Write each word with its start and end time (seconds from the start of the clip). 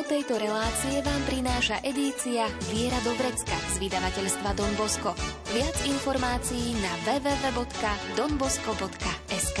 Tému 0.00 0.16
tejto 0.16 0.40
relácie 0.40 1.04
vám 1.04 1.20
prináša 1.28 1.76
edícia 1.84 2.48
Viera 2.72 2.96
do 3.04 3.12
Vrecka 3.20 3.52
z 3.76 3.84
vydavateľstva 3.84 4.56
Don 4.56 4.72
Bosco. 4.72 5.12
Viac 5.52 5.76
informácií 5.84 6.72
na 6.80 6.88
www.donbosco.sk 7.04 9.60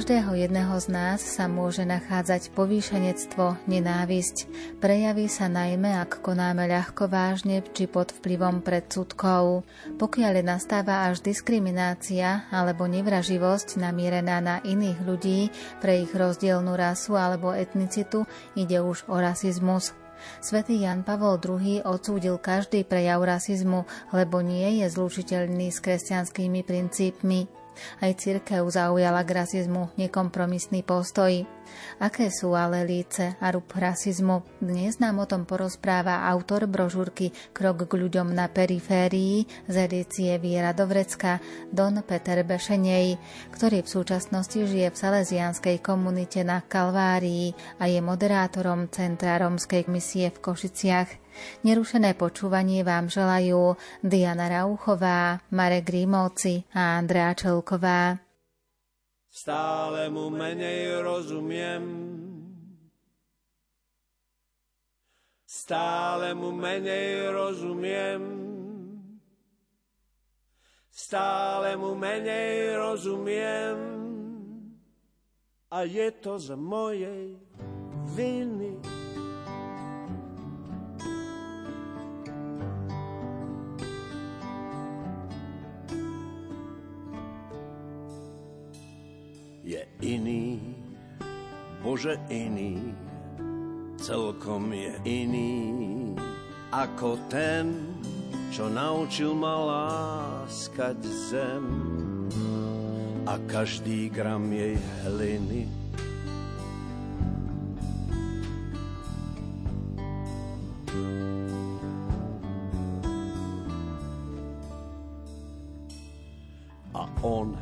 Každého 0.00 0.32
jedného 0.32 0.80
z 0.80 0.88
nás 0.96 1.20
sa 1.20 1.44
môže 1.44 1.84
nachádzať 1.84 2.56
povýšenectvo, 2.56 3.60
nenávisť. 3.68 4.48
Prejaví 4.80 5.28
sa 5.28 5.52
najmä, 5.52 5.92
ak 5.92 6.24
konáme 6.24 6.64
ľahko 6.64 7.04
vážne 7.04 7.60
či 7.76 7.84
pod 7.84 8.08
vplyvom 8.08 8.64
predsudkov. 8.64 9.60
Pokiaľ 10.00 10.40
nastáva 10.40 11.04
až 11.04 11.20
diskriminácia 11.20 12.48
alebo 12.48 12.88
nevraživosť 12.88 13.76
namierená 13.76 14.40
na 14.40 14.56
iných 14.64 15.04
ľudí 15.04 15.52
pre 15.84 16.00
ich 16.00 16.12
rozdielnú 16.16 16.72
rasu 16.80 17.20
alebo 17.20 17.52
etnicitu, 17.52 18.24
ide 18.56 18.80
už 18.80 19.04
o 19.04 19.20
rasizmus. 19.20 19.92
Svetý 20.40 20.80
Jan 20.80 21.04
Pavol 21.04 21.36
II 21.36 21.84
odsúdil 21.84 22.40
každý 22.40 22.88
prejav 22.88 23.20
rasizmu, 23.20 23.84
lebo 24.16 24.40
nie 24.40 24.80
je 24.80 24.88
zlučiteľný 24.88 25.68
s 25.68 25.84
kresťanskými 25.84 26.64
princípmi. 26.64 27.59
Aj 28.00 28.12
cirkev 28.14 28.66
zaujala 28.68 29.22
k 29.24 29.42
rasizmu 29.42 29.94
nekompromisný 29.96 30.82
postoj. 30.82 31.46
Aké 32.02 32.34
sú 32.34 32.58
ale 32.58 32.82
líce 32.82 33.38
a 33.38 33.46
rúb 33.54 33.70
rasizmu? 33.70 34.42
Dnes 34.58 34.98
nám 34.98 35.22
o 35.22 35.26
tom 35.28 35.46
porozpráva 35.46 36.26
autor 36.26 36.66
brožúrky 36.66 37.30
Krok 37.54 37.86
k 37.86 37.92
ľuďom 37.94 38.34
na 38.34 38.50
periférii 38.50 39.46
z 39.70 39.74
edície 39.86 40.34
Viera 40.42 40.74
Dovrecka 40.74 41.38
Don 41.70 42.02
Peter 42.02 42.42
Bešenej, 42.42 43.16
ktorý 43.54 43.86
v 43.86 43.92
súčasnosti 43.92 44.58
žije 44.58 44.90
v 44.90 45.00
salesianskej 45.00 45.76
komunite 45.78 46.42
na 46.42 46.58
Kalvárii 46.64 47.54
a 47.78 47.86
je 47.86 48.02
moderátorom 48.02 48.90
Centra 48.90 49.38
Rómskej 49.38 49.86
misie 49.86 50.34
v 50.34 50.42
Košiciach. 50.42 51.29
Nerušené 51.62 52.16
počúvanie 52.16 52.80
vám 52.82 53.12
želajú 53.12 53.76
Diana 54.00 54.48
Rauchová, 54.48 55.40
Marek 55.52 55.90
Rímovci 55.90 56.64
a 56.72 57.00
Andrea 57.00 57.36
Čelková. 57.36 58.16
Stále 59.30 60.10
mu 60.10 60.26
menej 60.26 61.06
rozumiem. 61.06 61.84
Stále 65.46 66.34
mu 66.34 66.50
menej 66.50 67.30
rozumiem. 67.30 68.22
Stále 70.90 71.78
mu 71.78 71.94
menej 71.94 72.74
rozumiem. 72.78 73.78
A 75.70 75.86
je 75.86 76.10
to 76.18 76.34
z 76.38 76.58
mojej 76.58 77.38
viny. 78.14 78.99
Bože 92.00 92.16
iný, 92.32 92.96
celkom 94.00 94.72
je 94.72 94.88
iný 95.04 95.52
ako 96.72 97.20
ten, 97.28 97.92
čo 98.48 98.72
naučil 98.72 99.36
ma 99.36 99.52
láskať 99.68 100.96
zem 101.04 101.64
a 103.28 103.36
každý 103.44 104.08
gram 104.08 104.48
jej 104.48 104.80
hliny. 105.04 105.68
A 116.96 117.04
on 117.20 117.60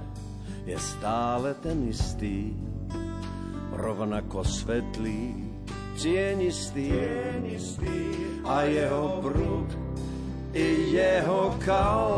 je 0.62 0.78
stále 0.78 1.58
ten 1.58 1.90
istý, 1.90 2.54
rovnako 3.78 4.42
svetlý, 4.42 5.38
cienistý, 5.94 6.90
cienistý 6.90 7.98
a 8.42 8.66
jeho 8.66 9.22
prúd 9.22 9.70
i 10.50 10.90
jeho 10.90 11.54
kal 11.62 12.10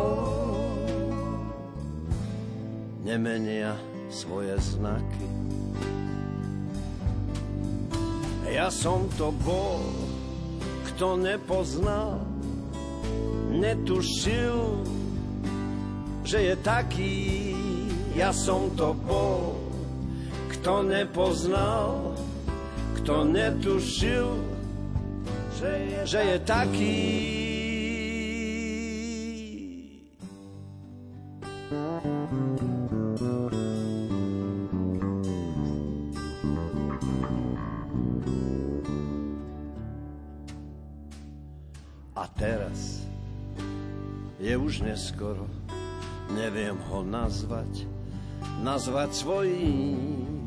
nemenia 3.04 3.76
svoje 4.08 4.56
znaky. 4.56 5.28
Ja 8.50 8.72
som 8.72 9.06
to 9.14 9.30
bol, 9.44 9.84
kto 10.90 11.20
nepoznal, 11.20 12.18
netušil, 13.52 14.82
že 16.26 16.38
je 16.50 16.54
taký 16.64 17.50
ja 18.10 18.34
som 18.34 18.74
to 18.74 18.90
bol, 19.06 19.54
kto 20.60 20.84
nepoznal, 20.84 22.12
kto 23.00 23.24
netušil, 23.24 24.28
že 25.56 25.72
je, 25.72 26.00
že 26.04 26.20
je 26.20 26.38
taký. 26.44 27.00
A 42.12 42.28
teraz 42.36 43.00
je 44.36 44.52
už 44.60 44.84
neskoro, 44.84 45.48
neviem 46.36 46.76
ho 46.92 47.00
nazvať, 47.00 47.88
nazvať 48.60 49.08
svojím. 49.16 50.39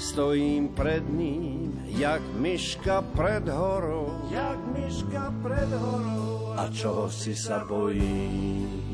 Stojím 0.00 0.68
pred 0.68 1.04
ním, 1.12 1.84
jak 1.84 2.22
myška 2.40 3.02
pred 3.02 3.48
horou. 3.48 4.08
Jak 4.30 4.58
myška 4.72 5.34
pred 5.42 5.68
horou. 5.68 6.56
A 6.56 6.72
čoho 6.72 7.12
si 7.12 7.36
sa 7.36 7.68
bojím? 7.68 8.89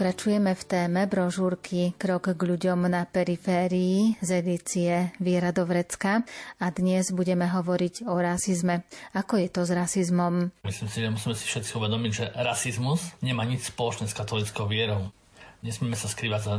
Pokračujeme 0.00 0.56
v 0.56 0.64
téme 0.64 1.04
brožúrky 1.04 1.92
Krok 2.00 2.32
k 2.32 2.40
ľuďom 2.40 2.88
na 2.88 3.04
periférii 3.04 4.16
z 4.24 4.40
edície 4.40 5.12
Viera 5.20 5.52
do 5.52 5.68
Vrecka 5.68 6.24
a 6.56 6.66
dnes 6.72 7.12
budeme 7.12 7.44
hovoriť 7.44 8.08
o 8.08 8.16
rasizme. 8.16 8.88
Ako 9.12 9.36
je 9.36 9.52
to 9.52 9.68
s 9.68 9.76
rasizmom? 9.76 10.56
Myslím 10.64 10.88
si, 10.88 11.04
že 11.04 11.12
musíme 11.12 11.36
si 11.36 11.44
všetci 11.44 11.76
uvedomiť, 11.76 12.12
že 12.16 12.32
rasizmus 12.32 13.12
nemá 13.20 13.44
nič 13.44 13.68
spoločné 13.68 14.08
s 14.08 14.16
katolickou 14.16 14.64
vierou. 14.64 15.12
Nesmieme 15.60 16.00
sa 16.00 16.08
skrývať 16.08 16.40
za 16.48 16.54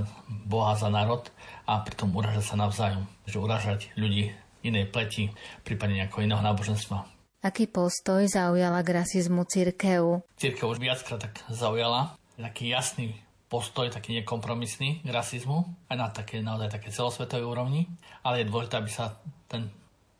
Boha, 0.46 0.78
za 0.78 0.94
národ 0.94 1.26
a 1.66 1.82
pritom 1.82 2.14
uražať 2.14 2.46
sa 2.46 2.62
navzájom. 2.62 3.10
Že 3.26 3.42
uražať 3.42 3.90
ľudí 3.98 4.38
inej 4.62 4.94
pleti, 4.94 5.34
prípadne 5.66 6.06
nejakého 6.06 6.30
iného 6.30 6.46
náboženstva. 6.46 7.10
Aký 7.42 7.66
postoj 7.66 8.22
zaujala 8.22 8.86
k 8.86 9.02
rasizmu 9.02 9.50
církev? 9.50 10.22
Církev 10.38 10.70
už 10.70 10.78
viackrát 10.78 11.26
tak 11.26 11.42
zaujala 11.50 12.22
taký 12.38 12.70
jasný 12.70 13.18
postoj, 13.52 13.92
taký 13.92 14.24
nekompromisný 14.24 15.04
k 15.04 15.10
rasizmu, 15.12 15.92
aj 15.92 15.98
na 16.00 16.08
také, 16.08 16.40
naozaj 16.40 16.72
také 16.72 16.88
celosvetovej 16.88 17.44
úrovni, 17.44 17.92
ale 18.24 18.42
je 18.42 18.50
dôležité, 18.50 18.80
aby 18.80 18.88
sa 18.88 19.20
ten 19.52 19.68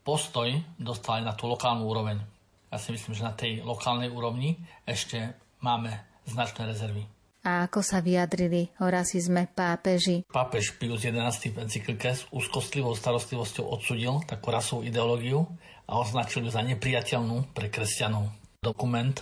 postoj 0.04 0.52
dostal 0.76 1.24
aj 1.24 1.32
na 1.32 1.32
tú 1.32 1.48
lokálnu 1.48 1.88
úroveň. 1.88 2.20
Ja 2.68 2.76
si 2.76 2.92
myslím, 2.92 3.16
že 3.16 3.24
na 3.24 3.32
tej 3.32 3.64
lokálnej 3.64 4.12
úrovni 4.12 4.60
ešte 4.84 5.32
máme 5.64 6.04
značné 6.28 6.68
rezervy. 6.68 7.08
A 7.42 7.66
ako 7.66 7.82
sa 7.82 7.98
vyjadrili 7.98 8.70
o 8.78 8.86
rasizme 8.86 9.50
pápeži? 9.50 10.22
Pápež 10.30 10.78
Pius 10.78 11.02
XI 11.02 11.50
v 11.50 11.66
encyklike 11.66 12.14
s 12.14 12.22
úzkostlivou 12.30 12.94
starostlivosťou 12.94 13.66
odsudil 13.66 14.22
takú 14.30 14.54
rasovú 14.54 14.86
ideológiu 14.86 15.42
a 15.90 15.98
označil 15.98 16.46
ju 16.46 16.54
za 16.54 16.62
nepriateľnú 16.62 17.50
pre 17.50 17.66
kresťanov. 17.66 18.30
Dokument 18.62 19.18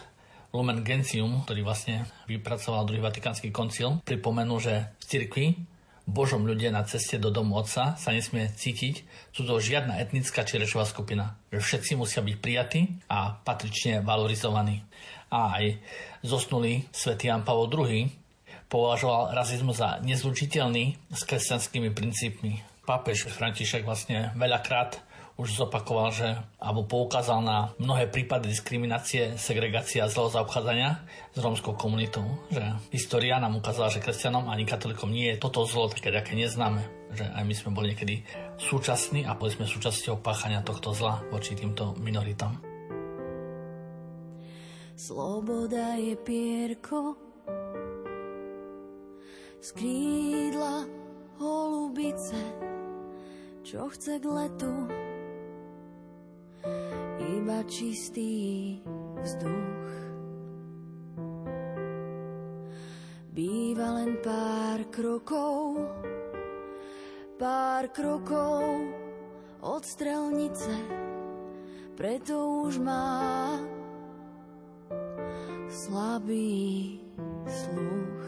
Lumen 0.51 0.83
Gentium, 0.83 1.47
ktorý 1.47 1.63
vlastne 1.63 2.11
vypracoval 2.27 2.87
druhý 2.87 2.99
Vatikánsky 2.99 3.55
koncil, 3.55 4.03
pripomenul, 4.03 4.59
že 4.59 4.75
v 4.99 5.05
cirkvi 5.07 5.47
Božom 6.11 6.43
ľudia 6.43 6.75
na 6.75 6.83
ceste 6.83 7.23
do 7.23 7.31
domu 7.31 7.55
Otca 7.55 7.95
sa 7.95 8.11
nesmie 8.11 8.51
cítiť 8.51 9.07
cudzo 9.31 9.63
žiadna 9.63 10.03
etnická 10.03 10.43
či 10.43 10.59
rečová 10.59 10.83
skupina. 10.83 11.39
Že 11.55 11.63
všetci 11.63 11.93
musia 11.95 12.19
byť 12.19 12.37
prijatí 12.43 12.81
a 13.07 13.39
patrične 13.39 14.03
valorizovaní 14.03 14.83
a 15.31 15.63
aj 15.63 15.79
zosnulý 16.27 16.91
svätý 16.91 17.31
Jan 17.31 17.47
Pavel 17.47 17.71
II 17.71 18.11
považoval 18.67 19.35
rasizmus 19.35 19.79
za 19.79 20.03
nezlučiteľný 20.03 21.15
s 21.15 21.23
kresťanskými 21.27 21.95
princípmi. 21.95 22.53
Pápež 22.83 23.31
František 23.31 23.87
vlastne 23.87 24.35
veľakrát 24.35 24.99
už 25.41 25.57
zopakoval, 25.57 26.13
že 26.13 26.37
alebo 26.61 26.85
poukázal 26.85 27.41
na 27.41 27.73
mnohé 27.81 28.13
prípady 28.13 28.53
diskriminácie, 28.53 29.41
segregácia 29.41 30.05
a 30.05 30.13
zlého 30.13 30.29
zaobchádzania 30.29 31.01
s 31.33 31.39
rómskou 31.41 31.73
komunitou. 31.81 32.29
Že 32.53 32.77
história 32.93 33.41
nám 33.41 33.57
ukázala, 33.57 33.89
že 33.89 34.05
kresťanom 34.05 34.53
ani 34.53 34.69
katolikom 34.69 35.09
nie 35.09 35.33
je 35.33 35.41
toto 35.41 35.65
zlo 35.65 35.89
také, 35.89 36.13
aké 36.13 36.37
neznáme. 36.37 36.85
Že 37.17 37.25
aj 37.33 37.45
my 37.49 37.55
sme 37.57 37.71
boli 37.73 37.97
niekedy 37.97 38.21
súčasní 38.61 39.25
a 39.25 39.33
boli 39.33 39.49
sme 39.49 39.65
súčasťou 39.65 40.21
páchania 40.21 40.61
tohto 40.61 40.93
zla 40.93 41.25
voči 41.33 41.57
týmto 41.57 41.97
minoritám. 41.97 42.61
Sloboda 45.01 45.97
je 45.97 46.13
pierko 46.21 47.17
z 49.65 49.69
krídla 49.73 50.85
holubice, 51.41 52.37
čo 53.65 53.89
chce 53.89 54.21
k 54.21 54.25
letu 54.29 55.00
iba 57.31 57.63
čistý 57.71 58.79
vzduch. 59.23 59.91
Býva 63.31 64.03
len 64.03 64.19
pár 64.19 64.91
krokov, 64.91 65.79
pár 67.39 67.87
krokov 67.95 68.67
od 69.63 69.83
strelnice, 69.87 70.75
preto 71.95 72.67
už 72.67 72.83
má 72.83 73.55
slabý 75.71 76.99
sluch. 77.47 78.27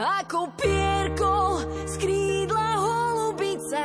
Ako 0.00 0.52
pierko 0.56 1.60
z 1.88 1.94
krídla 2.00 2.68
holubice 2.80 3.84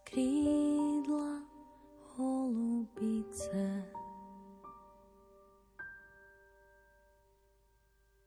Z 0.00 0.10
krídla 0.10 1.44
holubice. 2.16 3.84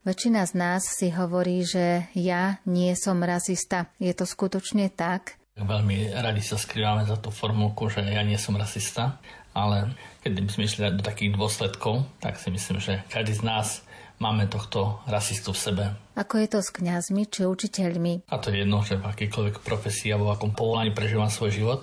Väčšina 0.04 0.44
z 0.44 0.52
nás 0.52 0.84
si 0.84 1.08
hovorí, 1.08 1.64
že 1.64 2.12
ja 2.12 2.60
nie 2.68 2.92
som 2.92 3.24
rasista. 3.24 3.88
Je 3.96 4.12
to 4.12 4.28
skutočne 4.28 4.92
tak? 4.92 5.40
Veľmi 5.56 6.12
radi 6.12 6.44
sa 6.44 6.60
skrývame 6.60 7.08
za 7.08 7.16
tú 7.16 7.32
formulku, 7.32 7.88
že 7.88 8.04
ja 8.04 8.20
nie 8.20 8.36
som 8.36 8.58
rasista, 8.58 9.16
ale 9.56 9.96
keď 10.20 10.44
by 10.44 10.50
sme 10.50 10.66
išli 10.68 10.92
do 10.92 11.00
takých 11.00 11.32
dôsledkov, 11.38 12.04
tak 12.20 12.36
si 12.36 12.52
myslím, 12.52 12.82
že 12.82 13.00
každý 13.08 13.38
z 13.38 13.42
nás 13.46 13.83
máme 14.22 14.46
tohto 14.46 15.02
rasistu 15.10 15.50
v 15.50 15.58
sebe. 15.58 15.84
Ako 16.14 16.38
je 16.38 16.48
to 16.50 16.60
s 16.62 16.70
kňazmi 16.70 17.26
či 17.26 17.46
učiteľmi? 17.46 18.30
A 18.30 18.38
to 18.38 18.54
je 18.54 18.62
jedno, 18.62 18.82
že 18.86 19.00
v 19.00 19.08
akýkoľvek 19.10 19.62
profesii 19.66 20.14
alebo 20.14 20.30
v 20.30 20.34
akom 20.38 20.52
povolaní 20.54 20.94
prežívam 20.94 21.30
svoj 21.30 21.50
život. 21.50 21.82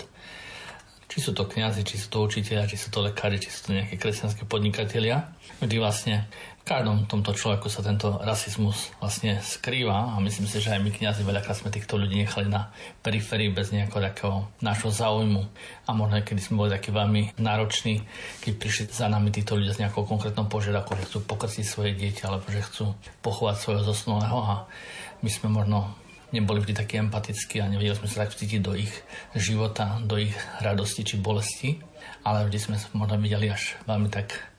Či 1.12 1.20
sú 1.20 1.32
to 1.36 1.44
kňazi, 1.44 1.84
či 1.84 2.00
sú 2.00 2.08
to 2.08 2.24
učiteľia, 2.24 2.72
či 2.72 2.80
sú 2.80 2.88
to 2.88 3.04
lekári, 3.04 3.36
či 3.36 3.52
sú 3.52 3.68
to 3.68 3.76
nejaké 3.76 4.00
kresťanské 4.00 4.48
podnikatelia. 4.48 5.36
Vždy 5.60 5.76
vlastne 5.76 6.32
v 6.62 6.70
každom 6.70 7.10
tomto 7.10 7.34
človeku 7.34 7.74
sa 7.74 7.82
tento 7.82 8.22
rasizmus 8.22 8.94
vlastne 9.02 9.42
skrýva 9.42 10.14
a 10.14 10.22
myslím 10.22 10.46
si, 10.46 10.62
že 10.62 10.78
aj 10.78 10.86
my 10.86 10.94
kniazy 10.94 11.26
veľakrát 11.26 11.58
sme 11.58 11.74
týchto 11.74 11.98
ľudí 11.98 12.22
nechali 12.22 12.46
na 12.46 12.70
periférii 13.02 13.50
bez 13.50 13.74
nejakého 13.74 14.46
nášho 14.62 14.94
záujmu. 14.94 15.42
A 15.86 15.98
možno 15.98 16.22
kedy 16.22 16.38
sme 16.38 16.62
boli 16.62 16.70
takí 16.70 16.94
veľmi 16.94 17.34
nároční, 17.42 18.06
keď 18.46 18.54
prišli 18.62 18.84
za 18.94 19.10
nami 19.10 19.34
títo 19.34 19.58
ľudia 19.58 19.74
s 19.74 19.82
nejakou 19.82 20.06
konkrétnou 20.06 20.46
požiadavkou, 20.46 21.02
že 21.02 21.10
chcú 21.10 21.20
pokrstiť 21.26 21.66
svoje 21.66 21.98
dieťa 21.98 22.30
alebo 22.30 22.46
že 22.54 22.62
chcú 22.62 22.94
pochovať 23.26 23.56
svojho 23.58 23.82
zosnulého. 23.82 24.38
A 24.38 24.54
my 25.26 25.30
sme 25.34 25.50
možno 25.50 25.98
neboli 26.30 26.62
vždy 26.62 26.78
takí 26.78 27.02
empatickí 27.02 27.58
a 27.58 27.74
nevedeli 27.74 27.98
sme 27.98 28.06
sa 28.06 28.22
tak 28.22 28.38
vcítiť 28.38 28.62
do 28.62 28.78
ich 28.78 28.94
života, 29.34 29.98
do 30.06 30.22
ich 30.22 30.38
radosti 30.62 31.02
či 31.02 31.18
bolesti, 31.18 31.82
ale 32.22 32.46
vždy 32.46 32.58
sme 32.62 32.76
možno 32.94 33.18
videli 33.18 33.50
až 33.50 33.82
veľmi 33.90 34.14
tak 34.14 34.51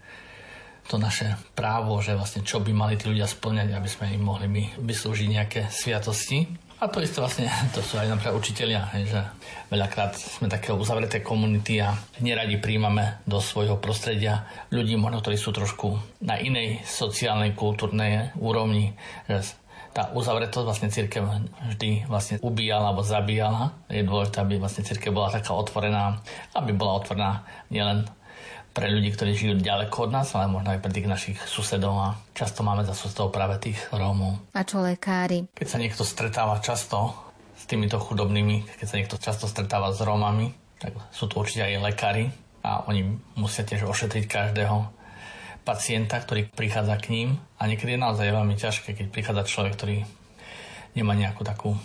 to 0.89 0.99
naše 0.99 1.39
právo, 1.55 1.99
že 2.03 2.19
vlastne 2.19 2.43
čo 2.43 2.59
by 2.59 2.73
mali 2.75 2.95
tí 2.99 3.07
ľudia 3.09 3.31
splňať, 3.31 3.75
aby 3.75 3.89
sme 3.89 4.15
im 4.15 4.23
mohli 4.23 4.47
my 4.51 4.63
vyslúžiť 4.83 5.29
nejaké 5.31 5.61
sviatosti. 5.71 6.47
A 6.83 6.91
to 6.91 6.99
isté 6.99 7.23
vlastne, 7.23 7.47
to 7.71 7.79
sú 7.79 7.95
aj 7.95 8.11
napríklad 8.11 8.35
učiteľia, 8.35 8.91
že 9.07 9.23
veľakrát 9.71 10.19
sme 10.19 10.51
také 10.51 10.75
uzavreté 10.75 11.23
komunity 11.23 11.79
a 11.79 11.95
neradi 12.19 12.59
príjmame 12.59 13.23
do 13.23 13.39
svojho 13.39 13.79
prostredia 13.79 14.51
ľudí, 14.75 14.99
možno 14.99 15.23
ktorí 15.23 15.39
sú 15.39 15.55
trošku 15.55 15.95
na 16.27 16.43
inej 16.43 16.83
sociálnej, 16.83 17.55
kultúrnej 17.55 18.35
úrovni, 18.35 18.99
že 19.31 19.55
tá 19.93 20.09
uzavretosť 20.11 20.67
vlastne 20.67 20.89
církev 20.89 21.23
vždy 21.77 22.09
vlastne 22.09 22.41
ubíjala 22.41 22.91
alebo 22.91 23.05
zabíjala. 23.05 23.77
Je 23.93 24.03
dôležité, 24.03 24.41
aby 24.41 24.57
vlastne 24.57 24.83
církev 24.83 25.13
bola 25.13 25.31
taká 25.31 25.53
otvorená, 25.53 26.19
aby 26.57 26.73
bola 26.73 26.97
otvorená 26.99 27.45
nielen 27.69 28.09
pre 28.73 28.89
ľudí, 28.89 29.13
ktorí 29.13 29.37
žijú 29.37 29.55
ďaleko 29.61 30.09
od 30.09 30.11
nás, 30.11 30.33
ale 30.33 30.49
možno 30.49 30.73
aj 30.73 30.81
pre 30.81 30.93
tých 30.93 31.09
našich 31.09 31.39
susedov 31.45 31.95
a 31.97 32.09
často 32.33 32.65
máme 32.65 32.85
za 32.89 32.97
susedov 32.97 33.29
práve 33.29 33.61
tých 33.61 33.79
Rómov. 33.93 34.41
A 34.57 34.65
čo 34.65 34.81
lekári? 34.81 35.49
Keď 35.53 35.69
sa 35.69 35.79
niekto 35.81 36.03
stretáva 36.03 36.59
často 36.65 37.13
s 37.53 37.69
týmito 37.69 38.01
chudobnými, 38.01 38.65
keď 38.81 38.87
sa 38.89 38.99
niekto 38.99 39.21
často 39.21 39.45
stretáva 39.45 39.93
s 39.93 40.01
Rómami, 40.01 40.57
tak 40.81 40.97
sú 41.15 41.29
tu 41.29 41.39
určite 41.39 41.69
aj 41.69 41.85
lekári 41.85 42.25
a 42.65 42.83
oni 42.89 43.07
musia 43.39 43.63
tiež 43.63 43.87
ošetriť 43.87 44.25
každého 44.27 44.91
pacienta, 45.63 46.19
ktorý 46.19 46.51
prichádza 46.51 46.99
k 46.99 47.07
ním 47.15 47.29
a 47.61 47.71
niekedy 47.71 47.95
je 47.95 48.03
naozaj 48.03 48.35
veľmi 48.35 48.59
ťažké, 48.59 48.99
keď 48.99 49.07
prichádza 49.15 49.47
človek, 49.47 49.79
ktorý 49.79 49.97
nemá 50.99 51.15
nejakú 51.15 51.47
takú 51.47 51.79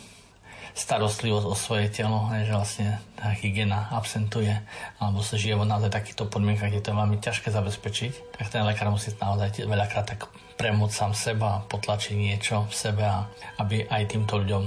starostlivosť 0.77 1.45
o 1.49 1.55
svoje 1.57 1.89
telo, 1.89 2.29
že 2.29 2.53
vlastne 2.53 2.87
tá 3.17 3.33
hygiena 3.33 3.89
absentuje, 3.89 4.53
alebo 5.01 5.25
sa 5.25 5.33
žije 5.33 5.57
naozaj 5.57 5.89
takýchto 5.89 6.29
podmienkach, 6.29 6.69
kde 6.69 6.85
to 6.85 6.93
je 6.93 6.99
veľmi 7.01 7.17
ťažké 7.17 7.49
zabezpečiť, 7.49 8.37
tak 8.37 8.45
ten 8.53 8.61
lekár 8.61 8.93
musí 8.93 9.09
naozaj 9.17 9.65
veľakrát 9.65 10.05
tak 10.05 10.29
premôcť 10.61 10.93
sám 10.93 11.13
seba, 11.17 11.65
potlačiť 11.65 12.13
niečo 12.13 12.69
v 12.69 12.73
sebe, 12.77 13.03
a 13.05 13.25
aby 13.57 13.89
aj 13.89 14.13
týmto 14.13 14.37
ľuďom 14.37 14.63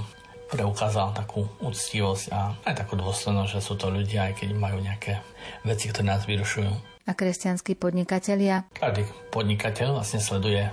preukázal 0.50 1.14
takú 1.14 1.46
úctivosť 1.62 2.24
a 2.34 2.58
aj 2.66 2.74
takú 2.74 2.98
dôslednosť, 2.98 3.50
že 3.54 3.60
sú 3.62 3.78
to 3.78 3.86
ľudia, 3.86 4.34
aj 4.34 4.42
keď 4.42 4.48
majú 4.58 4.82
nejaké 4.82 5.22
veci, 5.62 5.86
ktoré 5.94 6.10
nás 6.10 6.26
vyrušujú. 6.26 6.72
A 7.06 7.14
kresťanskí 7.14 7.78
podnikatelia? 7.78 8.66
Každý 8.74 9.06
podnikateľ 9.30 10.02
vlastne 10.02 10.18
sleduje 10.18 10.66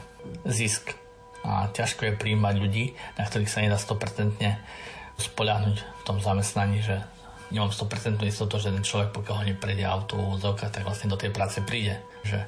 zisk 0.50 0.98
a 1.46 1.70
ťažko 1.70 2.10
je 2.10 2.14
príjmať 2.18 2.56
ľudí, 2.58 2.86
na 3.16 3.24
ktorých 3.26 3.50
sa 3.50 3.62
nedá 3.62 3.78
100% 3.78 4.42
spoľahnúť 5.18 5.78
v 5.82 6.04
tom 6.06 6.18
zamestnaní, 6.22 6.82
že 6.86 7.02
nemám 7.50 7.72
100% 7.72 8.22
istotu, 8.28 8.60
že 8.60 8.74
ten 8.74 8.86
človek, 8.86 9.16
pokiaľ 9.16 9.36
ho 9.42 9.50
neprejde 9.50 9.86
auto 9.88 10.16
v 10.18 10.40
tak 10.58 10.84
vlastne 10.84 11.10
do 11.10 11.18
tej 11.18 11.32
práce 11.32 11.64
príde. 11.64 11.98
Že 12.28 12.44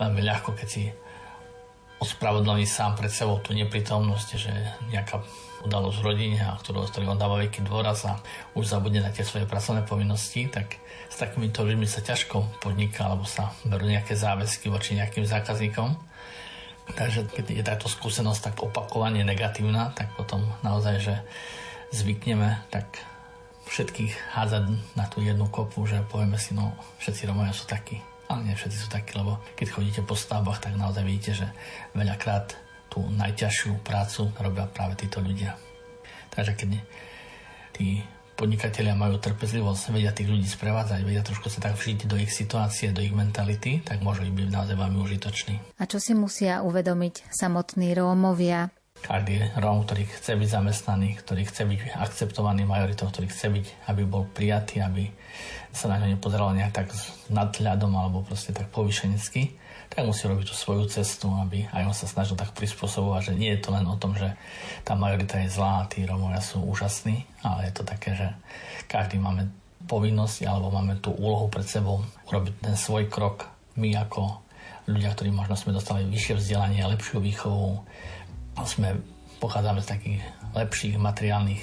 veľmi 0.00 0.22
ľahko, 0.24 0.56
keď 0.56 0.68
si 0.68 0.88
ospravedlní 1.98 2.64
sám 2.64 2.94
pred 2.94 3.10
sebou 3.10 3.42
tú 3.42 3.50
neprítomnosť, 3.52 4.28
že 4.38 4.52
nejaká 4.94 5.18
udalosť 5.66 5.98
v 5.98 6.06
rodine, 6.06 6.38
a 6.38 6.54
ktorú, 6.54 6.86
ktorý 6.86 7.10
on 7.10 7.18
dáva 7.18 7.42
veľký 7.42 7.66
dôraz 7.66 8.06
a 8.06 8.22
už 8.54 8.70
zabudne 8.70 9.02
na 9.02 9.10
tie 9.10 9.26
svoje 9.26 9.50
pracovné 9.50 9.82
povinnosti, 9.82 10.46
tak 10.46 10.78
s 11.10 11.18
takýmito 11.18 11.66
ľuďmi 11.66 11.86
sa 11.90 11.98
ťažko 11.98 12.62
podniká, 12.62 13.10
alebo 13.10 13.26
sa 13.26 13.50
berú 13.66 13.90
nejaké 13.90 14.14
záväzky 14.14 14.70
voči 14.70 14.94
nejakým 14.94 15.26
zákazníkom. 15.26 15.98
Takže 16.94 17.26
keď 17.34 17.44
je 17.50 17.64
táto 17.66 17.86
skúsenosť 17.90 18.40
tak 18.40 18.56
opakovane 18.62 19.20
negatívna, 19.26 19.90
tak 19.92 20.14
potom 20.14 20.46
naozaj, 20.62 20.94
že 21.02 21.14
zvykneme 21.92 22.64
tak 22.68 22.86
všetkých 23.68 24.32
hádzať 24.32 24.64
na 24.96 25.04
tú 25.12 25.20
jednu 25.20 25.46
kopu, 25.52 25.84
že 25.84 26.00
povieme 26.08 26.40
si, 26.40 26.56
no 26.56 26.72
všetci 27.04 27.28
Romovia 27.28 27.52
sú 27.52 27.68
takí. 27.68 28.00
Ale 28.28 28.44
nie 28.44 28.56
všetci 28.56 28.76
sú 28.76 28.88
takí, 28.92 29.16
lebo 29.16 29.40
keď 29.56 29.66
chodíte 29.72 30.00
po 30.04 30.12
stavbách, 30.12 30.60
tak 30.60 30.76
naozaj 30.76 31.04
vidíte, 31.04 31.32
že 31.44 31.46
veľakrát 31.96 32.56
tú 32.92 33.04
najťažšiu 33.08 33.80
prácu 33.84 34.32
robia 34.36 34.68
práve 34.68 35.00
títo 35.00 35.20
ľudia. 35.20 35.56
Takže 36.32 36.52
keď 36.56 36.68
tí 37.72 38.04
podnikatelia 38.38 38.94
majú 38.94 39.18
trpezlivosť, 39.18 39.90
vedia 39.90 40.14
tých 40.14 40.30
ľudí 40.30 40.46
sprevádzať, 40.46 41.02
vedia 41.02 41.26
trošku 41.26 41.50
sa 41.50 41.58
tak 41.58 41.74
vžiť 41.74 42.06
do 42.06 42.14
ich 42.14 42.30
situácie, 42.30 42.94
do 42.94 43.02
ich 43.02 43.10
mentality, 43.10 43.82
tak 43.82 43.98
môžu 44.04 44.22
byť 44.28 44.48
naozaj 44.48 44.76
veľmi 44.78 44.98
užitoční. 45.02 45.54
A 45.80 45.84
čo 45.90 45.98
si 45.98 46.14
musia 46.14 46.62
uvedomiť 46.62 47.34
samotní 47.34 47.98
Rómovia? 47.98 48.70
Každý 49.02 49.54
Róm, 49.56 49.86
ktorý 49.86 50.04
chce 50.04 50.36
byť 50.36 50.48
zamestnaný, 50.48 51.16
ktorý 51.22 51.46
chce 51.48 51.62
byť 51.64 51.80
akceptovaný 51.96 52.68
majoritou, 52.68 53.08
ktorý 53.08 53.30
chce 53.30 53.46
byť, 53.48 53.66
aby 53.88 54.02
bol 54.04 54.28
prijatý, 54.28 54.84
aby 54.84 55.08
sa 55.72 55.88
na 55.88 56.00
ňo 56.02 56.12
nepozeral 56.12 56.52
nejak 56.52 56.74
tak 56.74 56.88
nadhľadom 57.30 57.92
alebo 57.94 58.26
proste 58.26 58.52
tak 58.52 58.68
povyšenecky, 58.74 59.54
tak 59.88 60.04
musí 60.04 60.28
robiť 60.28 60.52
tú 60.52 60.54
svoju 60.54 60.84
cestu, 60.90 61.32
aby 61.32 61.64
aj 61.72 61.82
on 61.88 61.96
sa 61.96 62.10
snažil 62.10 62.36
tak 62.36 62.52
prispôsobovať, 62.52 63.32
že 63.32 63.38
nie 63.38 63.50
je 63.56 63.62
to 63.64 63.72
len 63.72 63.86
o 63.88 63.96
tom, 63.96 64.12
že 64.18 64.34
tá 64.84 64.92
majorita 64.92 65.40
je 65.40 65.52
zlá 65.52 65.84
a 65.84 65.88
tí 65.88 66.04
Rómovia 66.04 66.44
sú 66.44 66.60
úžasní, 66.60 67.24
ale 67.40 67.70
je 67.70 67.72
to 67.72 67.82
také, 67.88 68.12
že 68.12 68.28
každý 68.90 69.16
máme 69.16 69.48
povinnosť 69.88 70.44
alebo 70.44 70.68
máme 70.68 71.00
tú 71.00 71.16
úlohu 71.16 71.48
pred 71.48 71.64
sebou 71.64 72.04
urobiť 72.28 72.54
ten 72.60 72.76
svoj 72.76 73.08
krok. 73.08 73.48
My 73.78 73.94
ako 73.96 74.44
ľudia, 74.88 75.12
ktorí 75.12 75.30
možno 75.32 75.54
sme 75.54 75.76
dostali 75.76 76.04
vyššie 76.08 76.34
vzdelanie 76.40 76.82
lepšiu 76.84 77.20
výchovu, 77.20 77.84
sme, 78.64 78.98
pochádzame 79.38 79.80
z 79.84 79.90
takých 79.90 80.22
lepších 80.56 80.96
materiálnych 80.98 81.62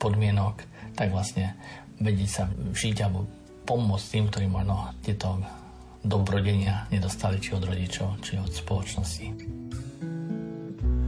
podmienok, 0.00 0.64
tak 0.98 1.14
vlastne 1.14 1.54
vedieť 2.02 2.30
sa 2.30 2.44
žiť 2.50 2.96
alebo 3.06 3.26
pomôcť 3.64 4.06
tým, 4.10 4.24
ktorí 4.30 4.46
možno 4.50 4.90
tieto 5.02 5.38
dobrodenia 6.04 6.84
nedostali 6.92 7.40
či 7.40 7.56
od 7.56 7.64
rodičov, 7.64 8.20
či 8.20 8.36
od 8.36 8.52
spoločnosti. 8.52 9.26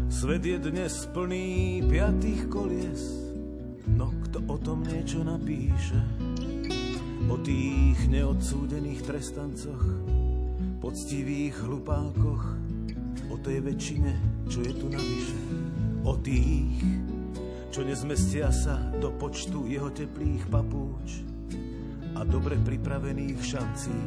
Svet 0.08 0.42
je 0.48 0.56
dnes 0.56 0.92
plný 1.12 1.84
piatých 1.84 2.48
kolies, 2.48 3.02
no 3.92 4.08
kto 4.24 4.40
o 4.48 4.56
tom 4.56 4.80
niečo 4.86 5.20
napíše? 5.20 6.00
O 7.28 7.36
tých 7.42 7.98
neodsúdených 8.08 9.04
trestancoch, 9.04 9.82
poctivých 10.80 11.60
hlupákoch, 11.60 12.65
o 13.32 13.36
tej 13.40 13.62
väčšine, 13.62 14.12
čo 14.46 14.62
je 14.62 14.72
tu 14.76 14.86
navyše. 14.88 15.38
O 16.06 16.14
tých, 16.20 16.80
čo 17.74 17.84
nezmestia 17.84 18.48
sa 18.54 18.78
do 18.96 19.12
počtu 19.14 19.68
jeho 19.68 19.92
teplých 19.92 20.48
papúč 20.48 21.26
a 22.16 22.24
dobre 22.24 22.56
pripravených 22.56 23.38
šancí. 23.42 23.98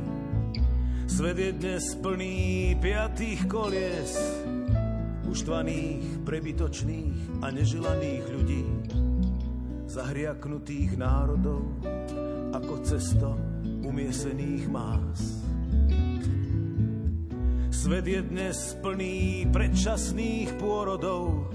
Svet 1.09 1.37
je 1.37 1.51
dnes 1.53 1.83
plný 2.01 2.37
piatých 2.77 3.45
kolies, 3.45 4.13
uštvaných, 5.29 6.25
prebytočných 6.25 7.45
a 7.45 7.53
neželaných 7.53 8.25
ľudí, 8.29 8.65
zahriaknutých 9.89 10.97
národov 10.97 11.65
ako 12.53 12.73
cesto 12.81 13.37
umiesených 13.85 14.65
más. 14.69 15.38
Svet 17.69 18.05
je 18.09 18.21
dnes 18.25 18.57
plný 18.81 19.45
predčasných 19.53 20.57
pôrodov, 20.57 21.53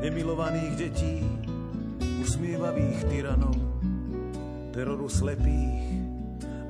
nemilovaných 0.00 0.72
detí, 0.80 1.20
usmievavých 2.24 3.04
tyranov, 3.12 3.56
teroru 4.72 5.04
slepých, 5.04 5.84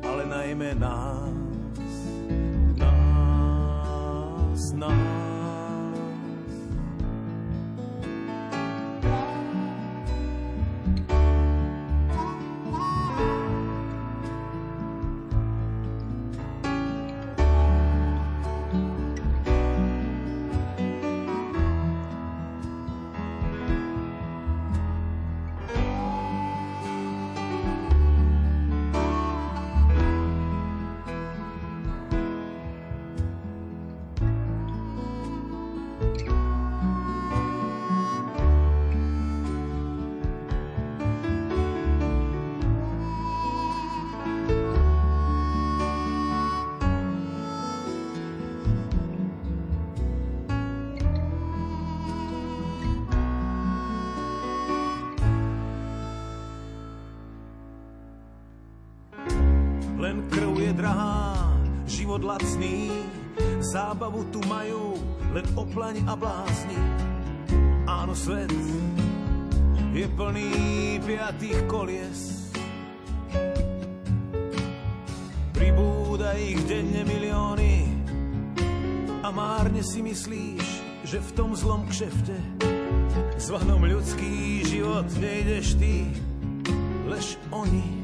ale 0.02 0.22
najmä 0.26 0.74
nás, 0.74 1.38
nás, 2.82 4.62
nás. 4.74 5.37
Zábavu 63.68 64.24
tu 64.32 64.40
majú 64.48 64.96
len 65.32 65.46
oplani 65.56 66.00
a 66.08 66.16
blázni. 66.16 66.78
Áno, 67.88 68.12
svet 68.16 68.52
je 69.96 70.06
plný 70.12 70.52
piatých 71.04 71.60
kolies. 71.68 72.20
Pribúda 75.56 76.38
ich 76.38 76.60
denne 76.68 77.02
milióny 77.02 77.74
a 79.24 79.28
márne 79.34 79.82
si 79.82 80.04
myslíš, 80.04 80.66
že 81.02 81.18
v 81.18 81.30
tom 81.34 81.56
zlom 81.56 81.88
kšefte 81.90 82.36
zvanom 83.38 83.82
ľudský 83.86 84.62
život 84.66 85.08
nejdeš 85.18 85.78
ty, 85.78 86.06
lež 87.08 87.40
oni. 87.50 87.97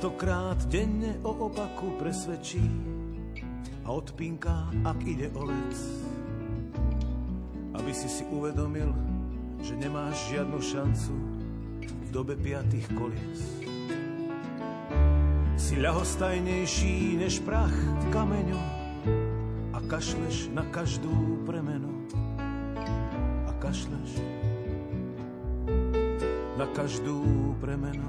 Stokrát 0.00 0.56
denne 0.72 1.20
o 1.20 1.52
opaku 1.52 1.92
presvedčí 2.00 2.64
a 3.84 3.92
odpínka, 3.92 4.72
ak 4.80 4.96
ide 5.04 5.28
o 5.36 5.44
lec. 5.44 5.76
Aby 7.76 7.92
si 7.92 8.08
si 8.08 8.24
uvedomil, 8.32 8.96
že 9.60 9.76
nemáš 9.76 10.16
žiadnu 10.32 10.56
šancu 10.56 11.14
v 11.84 12.08
dobe 12.08 12.32
piatých 12.32 12.88
kolies. 12.96 13.40
Si 15.60 15.76
ľahostajnejší 15.76 17.20
než 17.20 17.44
prach 17.44 17.76
kameňu 18.08 18.56
a 19.76 19.84
kašleš 19.84 20.48
na 20.48 20.64
každú 20.72 21.44
premenu. 21.44 22.08
A 23.44 23.52
kašleš 23.60 24.16
na 26.56 26.64
každú 26.72 27.52
premenu. 27.60 28.08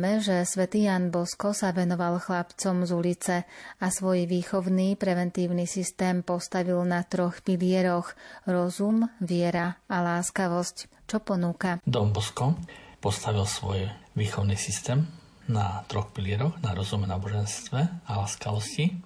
Vieme, 0.00 0.16
že 0.16 0.48
svätý 0.48 0.88
Jan 0.88 1.12
Bosko 1.12 1.52
sa 1.52 1.76
venoval 1.76 2.16
chlapcom 2.24 2.88
z 2.88 2.90
ulice 2.96 3.36
a 3.84 3.86
svoj 3.92 4.24
výchovný 4.24 4.96
preventívny 4.96 5.68
systém 5.68 6.24
postavil 6.24 6.80
na 6.88 7.04
troch 7.04 7.44
pilieroch 7.44 8.16
rozum, 8.48 9.12
viera 9.20 9.76
a 9.92 10.00
láskavosť. 10.00 11.04
Čo 11.04 11.20
ponúka? 11.20 11.84
Dom 11.84 12.16
Bosko 12.16 12.56
postavil 13.04 13.44
svoj 13.44 13.92
výchovný 14.16 14.56
systém 14.56 15.04
na 15.52 15.84
troch 15.84 16.08
pilieroch, 16.16 16.56
na 16.64 16.72
rozume, 16.72 17.04
náboženstve 17.04 18.08
a 18.08 18.12
láskavosti. 18.24 18.96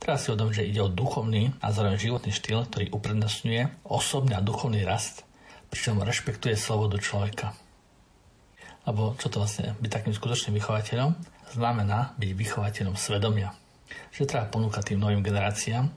Treba 0.00 0.16
si 0.16 0.32
uvedomiť, 0.32 0.56
že 0.56 0.68
ide 0.72 0.80
o 0.80 0.88
duchovný 0.88 1.52
a 1.60 1.68
zároveň 1.68 2.00
životný 2.00 2.32
štýl, 2.32 2.64
ktorý 2.72 2.96
uprednostňuje 2.96 3.84
osobný 3.92 4.32
a 4.32 4.40
duchovný 4.40 4.88
rast, 4.88 5.28
pričom 5.68 6.00
rešpektuje 6.00 6.56
slobodu 6.56 6.96
človeka. 6.96 7.52
Lebo 8.84 9.16
čo 9.16 9.32
to 9.32 9.40
vlastne 9.40 9.72
byť 9.80 9.90
takým 9.90 10.14
skutočným 10.14 10.60
vychovateľom? 10.60 11.10
Znamená 11.56 12.12
byť 12.20 12.30
vychovateľom 12.36 12.94
svedomia. 12.96 13.52
Že 14.12 14.28
treba 14.28 14.50
ponúkať 14.50 14.92
tým 14.92 15.00
novým 15.00 15.24
generáciám 15.24 15.88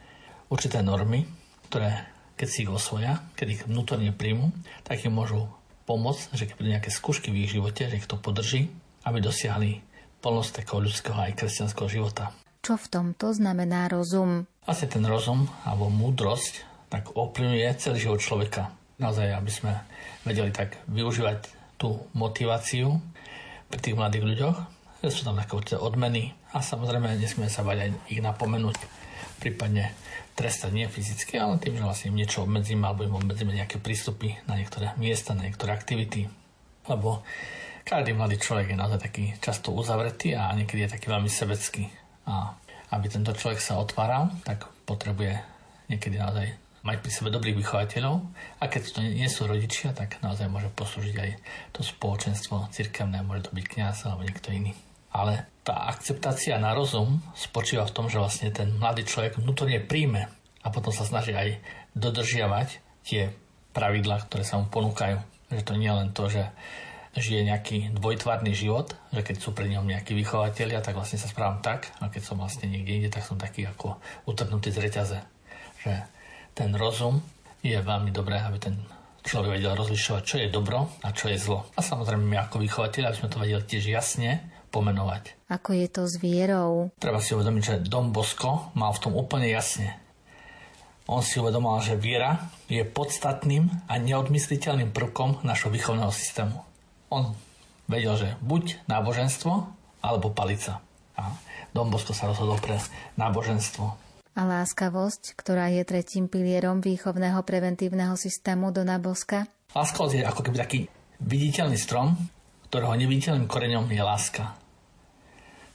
určité 0.48 0.80
normy, 0.80 1.28
ktoré 1.68 2.18
keď 2.38 2.48
si 2.48 2.64
ich 2.64 2.72
osvoja, 2.72 3.18
keď 3.34 3.48
ich 3.50 3.62
vnútorne 3.66 4.14
príjmu, 4.14 4.54
tak 4.86 5.02
im 5.10 5.18
môžu 5.18 5.50
pomôcť, 5.90 6.38
že 6.38 6.46
keď 6.46 6.56
budú 6.62 6.70
nejaké 6.70 6.90
skúšky 6.94 7.34
v 7.34 7.50
ich 7.50 7.52
živote, 7.58 7.90
že 7.90 7.98
ich 7.98 8.06
to 8.06 8.22
podrží, 8.22 8.70
aby 9.10 9.18
dosiahli 9.18 9.82
plnosť 10.22 10.62
takého 10.62 10.86
ľudského 10.86 11.18
aj 11.18 11.34
kresťanského 11.34 11.90
života. 11.90 12.30
Čo 12.62 12.78
v 12.78 12.88
tomto 12.94 13.34
znamená 13.34 13.90
rozum? 13.90 14.46
Vlastne 14.70 14.88
ten 14.92 15.06
rozum 15.10 15.50
alebo 15.66 15.90
múdrosť 15.90 16.62
tak 16.94 17.10
ovplyvňuje 17.18 17.68
celý 17.82 17.98
život 18.06 18.22
človeka. 18.22 18.70
Naozaj, 19.02 19.34
aby 19.34 19.52
sme 19.52 19.74
vedeli 20.22 20.54
tak 20.54 20.78
využívať 20.90 21.57
tú 21.78 22.02
motiváciu 22.18 22.98
pri 23.70 23.80
tých 23.80 23.96
mladých 23.98 24.26
ľuďoch. 24.26 24.58
Sú 25.08 25.22
tam 25.24 25.38
také 25.38 25.54
určité 25.54 25.78
odmeny 25.78 26.34
a 26.52 26.60
samozrejme 26.60 27.22
nesmieme 27.22 27.54
sa 27.54 27.62
bať 27.62 27.78
aj 27.86 27.90
ich 28.10 28.22
napomenúť, 28.22 28.76
prípadne 29.38 29.94
trestať 30.34 30.74
nie 30.74 30.86
fyzicky, 30.90 31.38
ale 31.38 31.62
tým, 31.62 31.78
že 31.78 31.86
vlastne 31.86 32.10
im 32.14 32.18
niečo 32.18 32.46
obmedzíme 32.46 32.86
alebo 32.86 33.06
im 33.06 33.18
obmedzíme 33.18 33.54
nejaké 33.54 33.82
prístupy 33.82 34.38
na 34.50 34.58
niektoré 34.58 34.94
miesta, 34.98 35.38
na 35.38 35.46
niektoré 35.46 35.74
aktivity. 35.74 36.30
Lebo 36.90 37.26
každý 37.86 38.14
mladý 38.14 38.38
človek 38.38 38.74
je 38.74 38.78
naozaj 38.78 39.00
taký 39.02 39.34
často 39.42 39.74
uzavretý 39.74 40.38
a 40.38 40.54
niekedy 40.54 40.86
je 40.86 40.94
taký 40.94 41.08
veľmi 41.10 41.30
sebecký. 41.30 41.90
A 42.30 42.54
aby 42.94 43.06
tento 43.10 43.34
človek 43.34 43.58
sa 43.64 43.82
otváral, 43.82 44.30
tak 44.46 44.70
potrebuje 44.86 45.40
niekedy 45.90 46.20
naozaj 46.22 46.67
mať 46.86 46.98
pri 47.02 47.12
sebe 47.12 47.30
dobrých 47.34 47.58
vychovateľov 47.58 48.16
a 48.62 48.64
keď 48.70 48.82
to 48.94 49.00
nie 49.02 49.30
sú 49.30 49.50
rodičia, 49.50 49.94
tak 49.94 50.22
naozaj 50.22 50.50
môže 50.50 50.70
poslúžiť 50.74 51.16
aj 51.18 51.32
to 51.74 51.82
spoločenstvo 51.82 52.70
cirkevné, 52.70 53.26
môže 53.26 53.50
to 53.50 53.56
byť 53.56 53.66
kniaz 53.66 54.06
alebo 54.06 54.26
niekto 54.26 54.54
iný. 54.54 54.74
Ale 55.14 55.50
tá 55.66 55.90
akceptácia 55.90 56.62
na 56.62 56.78
rozum 56.78 57.24
spočíva 57.34 57.88
v 57.88 57.96
tom, 57.96 58.06
že 58.08 58.22
vlastne 58.22 58.54
ten 58.54 58.72
mladý 58.78 59.08
človek 59.08 59.42
vnútorne 59.42 59.82
príjme 59.82 60.30
a 60.62 60.68
potom 60.70 60.94
sa 60.94 61.08
snaží 61.08 61.34
aj 61.34 61.58
dodržiavať 61.98 62.70
tie 63.08 63.34
pravidlá, 63.74 64.28
ktoré 64.28 64.44
sa 64.46 64.60
mu 64.62 64.70
ponúkajú. 64.70 65.18
Že 65.48 65.64
to 65.64 65.74
nie 65.80 65.90
je 65.90 65.98
len 65.98 66.10
to, 66.12 66.24
že 66.28 66.44
žije 67.18 67.50
nejaký 67.50 67.78
dvojtvárny 67.98 68.54
život, 68.54 68.94
že 69.10 69.26
keď 69.26 69.36
sú 69.42 69.50
pri 69.56 69.74
ňom 69.74 69.90
nejakí 69.90 70.14
vychovateľia, 70.14 70.86
tak 70.86 70.94
vlastne 70.94 71.18
sa 71.18 71.32
správam 71.32 71.66
tak, 71.66 71.90
a 71.98 72.14
keď 72.14 72.22
som 72.22 72.38
vlastne 72.38 72.70
niekde 72.70 72.94
inde, 72.94 73.10
tak 73.10 73.26
som 73.26 73.42
taký 73.42 73.66
ako 73.66 73.98
utrhnutý 74.30 74.70
z 74.70 74.82
reťaze. 74.82 75.20
Že 75.82 75.94
ten 76.58 76.74
rozum 76.74 77.22
je 77.62 77.78
veľmi 77.78 78.10
dobré, 78.10 78.42
aby 78.42 78.58
ten 78.58 78.74
človek 79.22 79.62
vedel 79.62 79.78
rozlišovať, 79.78 80.22
čo 80.26 80.36
je 80.42 80.50
dobro 80.50 80.90
a 81.06 81.14
čo 81.14 81.30
je 81.30 81.38
zlo. 81.38 81.70
A 81.78 81.86
samozrejme 81.86 82.26
my 82.26 82.38
ako 82.42 82.66
vychovateľi, 82.66 83.06
aby 83.06 83.20
sme 83.22 83.30
to 83.30 83.38
vedeli 83.38 83.62
tiež 83.62 83.86
jasne 83.86 84.42
pomenovať. 84.74 85.38
Ako 85.54 85.78
je 85.78 85.88
to 85.92 86.10
s 86.10 86.18
vierou? 86.18 86.90
Treba 86.98 87.22
si 87.22 87.38
uvedomiť, 87.38 87.64
že 87.64 87.76
Dom 87.86 88.10
Bosko 88.10 88.74
mal 88.74 88.90
v 88.98 89.02
tom 89.06 89.14
úplne 89.14 89.46
jasne. 89.54 90.02
On 91.08 91.24
si 91.24 91.40
uvedomal, 91.40 91.80
že 91.80 91.96
viera 91.96 92.52
je 92.68 92.84
podstatným 92.84 93.88
a 93.88 93.94
neodmysliteľným 93.96 94.92
prvkom 94.92 95.46
našho 95.46 95.72
výchovného 95.72 96.12
systému. 96.12 96.58
On 97.08 97.32
vedel, 97.88 98.18
že 98.20 98.30
buď 98.44 98.84
náboženstvo, 98.92 99.52
alebo 100.04 100.36
palica. 100.36 100.84
A 101.16 101.32
Dom 101.72 101.88
Bosko 101.88 102.12
sa 102.12 102.28
rozhodol 102.28 102.60
pre 102.60 102.76
náboženstvo 103.16 104.07
a 104.38 104.46
láskavosť, 104.46 105.34
ktorá 105.34 105.74
je 105.74 105.82
tretím 105.82 106.30
pilierom 106.30 106.78
výchovného 106.78 107.42
preventívneho 107.42 108.14
systému 108.14 108.70
Dona 108.70 109.02
Boska? 109.02 109.50
Láskavosť 109.74 110.14
je 110.14 110.30
ako 110.30 110.42
keby 110.46 110.58
taký 110.62 110.80
viditeľný 111.18 111.74
strom, 111.74 112.14
ktorého 112.70 112.94
neviditeľným 112.94 113.50
koreňom 113.50 113.90
je 113.90 114.04
láska. 114.06 114.54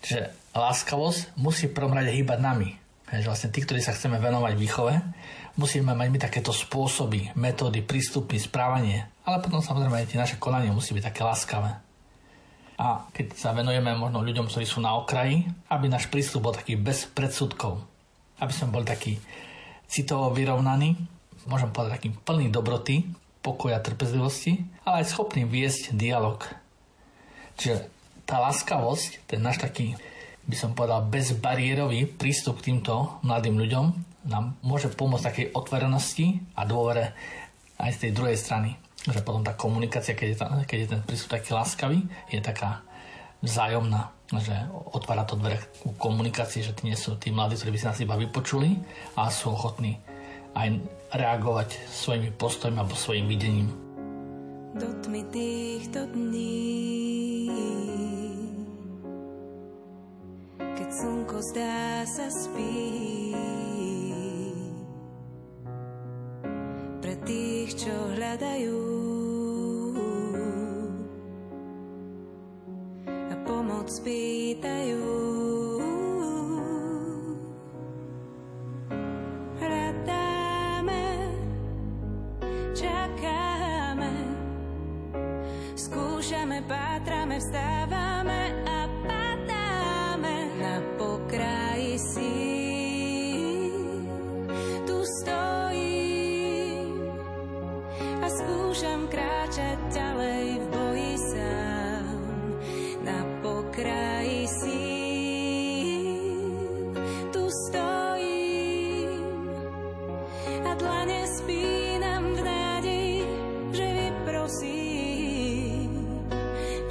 Čiže 0.07 0.55
láskavosť 0.55 1.35
musí 1.43 1.67
v 1.67 1.75
prvom 1.75 1.91
rade 1.91 2.15
hýbať 2.15 2.39
nami. 2.39 2.71
Že 3.11 3.29
vlastne 3.29 3.51
tí, 3.51 3.67
ktorí 3.67 3.83
sa 3.83 3.93
chceme 3.93 4.23
venovať 4.23 4.55
výchove, 4.55 4.95
musíme 5.59 5.93
mať 5.93 6.09
my 6.09 6.19
takéto 6.23 6.55
spôsoby, 6.55 7.35
metódy, 7.35 7.83
prístupy, 7.83 8.39
správanie. 8.39 9.11
Ale 9.27 9.43
potom 9.43 9.59
samozrejme 9.59 10.01
aj 10.01 10.09
tie 10.09 10.23
naše 10.23 10.37
konanie 10.39 10.71
musí 10.71 10.95
byť 10.95 11.13
také 11.13 11.27
láskavé. 11.27 11.83
A 12.79 13.05
keď 13.11 13.37
sa 13.37 13.53
venujeme 13.53 13.93
možno 13.99 14.25
ľuďom, 14.25 14.49
ktorí 14.49 14.65
sú 14.65 14.81
na 14.81 14.97
okraji, 14.97 15.45
aby 15.69 15.87
náš 15.91 16.09
prístup 16.09 16.49
bol 16.49 16.57
taký 16.57 16.81
bez 16.81 17.05
predsudkov, 17.05 17.92
aby 18.43 18.53
sme 18.53 18.75
boli 18.75 18.83
takí 18.83 19.15
citovo 19.87 20.35
vyrovnaní, 20.35 20.99
môžem 21.47 21.71
povedať 21.71 22.03
takým 22.03 22.15
plný 22.19 22.51
dobroty, 22.51 23.07
pokoja, 23.43 23.83
trpezlivosti, 23.83 24.63
ale 24.87 25.03
aj 25.03 25.11
schopný 25.15 25.47
viesť 25.47 25.95
dialog. 25.95 26.43
Čiže 27.59 27.87
tá 28.27 28.39
láskavosť, 28.39 29.27
ten 29.27 29.43
náš 29.43 29.59
taký, 29.63 29.99
by 30.47 30.57
som 30.59 30.75
povedal, 30.75 31.07
bezbariérový 31.07 32.07
prístup 32.07 32.63
k 32.63 32.73
týmto 32.73 33.23
mladým 33.27 33.59
ľuďom 33.59 33.87
nám 34.31 34.55
môže 34.63 34.91
pomôcť 34.95 35.27
takej 35.27 35.47
otvorenosti 35.59 36.39
a 36.55 36.63
dôvere 36.63 37.15
aj 37.83 37.91
z 37.99 38.01
tej 38.07 38.11
druhej 38.15 38.39
strany. 38.39 38.79
Že 39.03 39.27
potom 39.27 39.43
tá 39.43 39.59
komunikácia, 39.59 40.15
keď 40.15 40.29
je, 40.31 40.37
tá, 40.39 40.47
keď 40.63 40.79
je 40.79 40.89
ten 40.95 41.03
prístup 41.03 41.35
taký 41.35 41.51
láskavý, 41.59 42.07
je 42.31 42.39
taká 42.39 42.87
vzájomná 43.43 44.15
že 44.41 44.57
otvára 44.97 45.29
to 45.29 45.37
dvere 45.37 45.61
ku 45.85 45.93
komunikácii, 45.99 46.65
že 46.65 46.73
tí 46.73 46.89
nie 46.89 46.97
sú 46.97 47.21
tí 47.21 47.29
mladí, 47.29 47.59
ktorí 47.61 47.77
by 47.77 47.79
si 47.81 47.89
nás 47.89 48.01
iba 48.01 48.17
vypočuli 48.17 48.81
a 49.19 49.29
sú 49.29 49.53
ochotní 49.53 50.01
aj 50.57 50.81
reagovať 51.13 51.89
svojimi 51.89 52.31
postojmi 52.37 52.77
alebo 52.81 52.97
svojim 52.97 53.29
videním. 53.29 53.69
Do 54.73 54.89
tmy 55.05 55.21
týchto 55.29 56.09
dní 56.17 57.53
Keď 60.57 60.89
slnko 60.89 61.39
zdá 61.53 62.01
sa 62.09 62.27
spí 62.33 63.37
Pre 67.05 67.15
tých, 67.29 67.77
čo 67.77 67.93
hľadajú 68.17 69.22
pomoc 73.83 73.99
pýtajú. 74.07 75.03
Čakáme, 82.79 84.15
skúšame, 85.75 86.63
pátrame, 86.71 87.43
vstáme. 87.43 87.82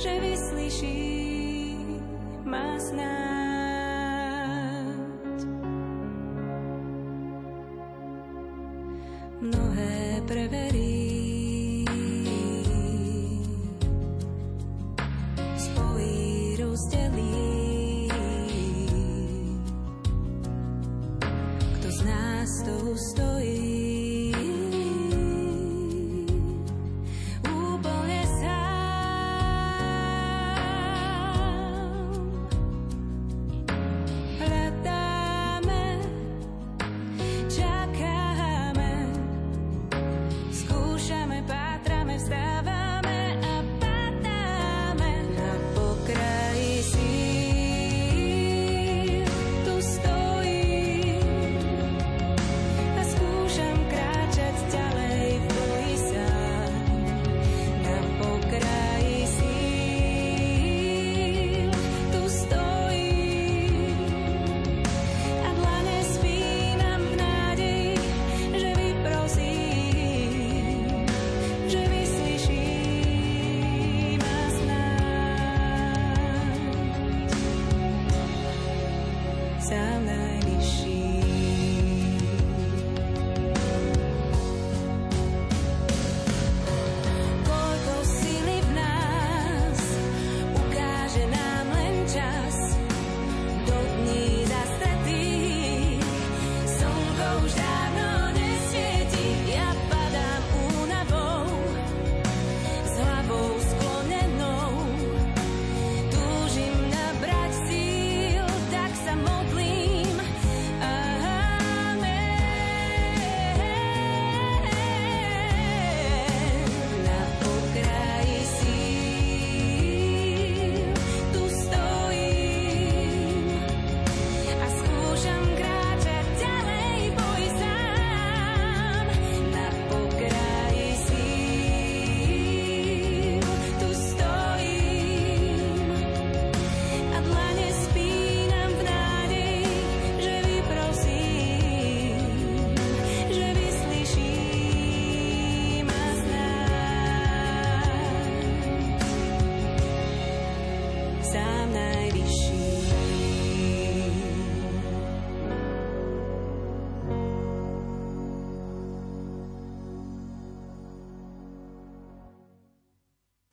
Že 0.01 0.19
vyslyší 0.19 1.85
ma 2.43 2.79
snáď. 2.79 3.05
Mnohé 9.41 10.21
preverí 10.27 10.90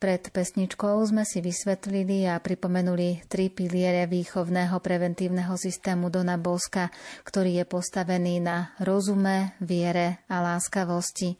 Pred 0.09 0.33
pesničkou 0.33 1.05
sme 1.05 1.29
si 1.29 1.44
vysvetlili 1.44 2.25
a 2.25 2.40
pripomenuli 2.40 3.29
tri 3.29 3.53
piliere 3.53 4.09
výchovného 4.09 4.81
preventívneho 4.81 5.53
systému 5.53 6.09
Dona 6.09 6.40
Boska, 6.40 6.88
ktorý 7.29 7.61
je 7.61 7.64
postavený 7.68 8.40
na 8.40 8.73
rozume, 8.81 9.53
viere 9.61 10.25
a 10.33 10.40
láskavosti. 10.40 11.37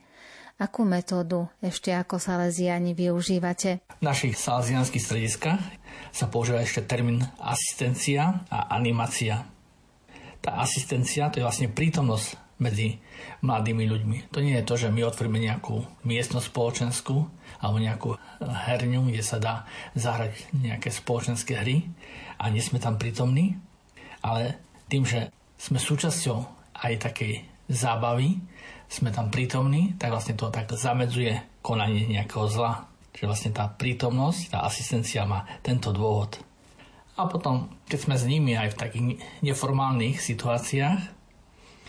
Akú 0.61 0.85
metódu 0.85 1.48
ešte 1.64 1.96
ako 1.96 2.20
saleziani 2.20 2.92
využívate? 2.92 3.88
V 3.88 4.04
našich 4.04 4.37
salesianských 4.37 5.00
strediskách 5.00 5.64
sa 6.12 6.28
používa 6.28 6.61
ešte 6.61 6.85
termín 6.85 7.24
asistencia 7.40 8.44
a 8.52 8.68
animácia. 8.76 9.48
Tá 10.44 10.61
asistencia 10.61 11.33
to 11.33 11.40
je 11.40 11.48
vlastne 11.48 11.72
prítomnosť 11.72 12.61
medzi 12.61 13.00
mladými 13.40 13.88
ľuďmi. 13.88 14.16
To 14.28 14.44
nie 14.44 14.61
je 14.61 14.68
to, 14.68 14.74
že 14.76 14.92
my 14.92 15.09
otvoríme 15.09 15.40
nejakú 15.40 15.88
miestnosť 16.04 16.52
spoločenskú 16.52 17.38
alebo 17.59 17.79
nejakú 17.83 18.11
herňu, 18.40 19.11
kde 19.11 19.23
sa 19.23 19.42
dá 19.42 19.66
zahrať 19.99 20.55
nejaké 20.55 20.94
spoločenské 20.94 21.59
hry 21.59 21.87
a 22.38 22.51
nie 22.51 22.62
sme 22.62 22.79
tam 22.79 22.97
prítomní, 22.97 23.59
ale 24.23 24.59
tým, 24.87 25.03
že 25.03 25.31
sme 25.59 25.83
súčasťou 25.83 26.38
aj 26.79 26.92
takej 27.03 27.42
zábavy, 27.66 28.38
sme 28.88 29.12
tam 29.12 29.29
prítomní, 29.29 29.99
tak 30.01 30.14
vlastne 30.14 30.38
to 30.38 30.49
tak 30.49 30.71
zamedzuje 30.71 31.61
konanie 31.61 32.09
nejakého 32.09 32.49
zla. 32.49 32.88
Čiže 33.12 33.29
vlastne 33.29 33.53
tá 33.53 33.66
prítomnosť, 33.68 34.55
tá 34.55 34.64
asistencia 34.64 35.27
má 35.29 35.44
tento 35.61 35.90
dôvod. 35.92 36.40
A 37.18 37.27
potom, 37.27 37.68
keď 37.90 37.99
sme 37.99 38.14
s 38.14 38.25
nimi 38.25 38.55
aj 38.55 38.73
v 38.73 38.81
takých 38.81 39.05
neformálnych 39.42 40.23
situáciách, 40.23 41.03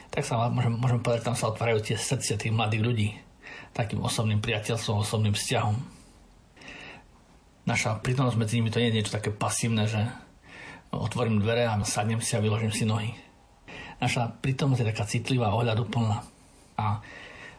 tak 0.10 0.26
sa 0.26 0.50
môžem, 0.50 0.74
môžem 0.74 1.00
povedať, 1.06 1.30
tam 1.30 1.38
sa 1.38 1.54
otvárajú 1.54 1.86
tie 1.86 1.96
srdcia 1.96 2.42
tých 2.42 2.50
mladých 2.50 2.82
ľudí 2.82 3.10
takým 3.74 4.02
osobným 4.02 4.42
priateľstvom, 4.42 5.02
osobným 5.04 5.34
vzťahom. 5.34 5.76
Naša 7.70 8.02
prítomnosť 8.02 8.38
medzi 8.40 8.58
nimi 8.58 8.74
to 8.74 8.82
nie 8.82 8.90
je 8.90 8.98
niečo 8.98 9.16
také 9.16 9.30
pasívne, 9.30 9.86
že 9.86 10.10
otvorím 10.90 11.38
dvere 11.38 11.70
a 11.70 11.78
sadnem 11.86 12.18
si 12.18 12.34
a 12.34 12.42
vyložím 12.42 12.74
si 12.74 12.84
nohy. 12.88 13.14
Naša 14.02 14.32
prítomnosť 14.42 14.82
je 14.82 14.90
taká 14.90 15.06
citlivá, 15.06 15.54
ohľaduplná. 15.54 16.24
A 16.80 17.04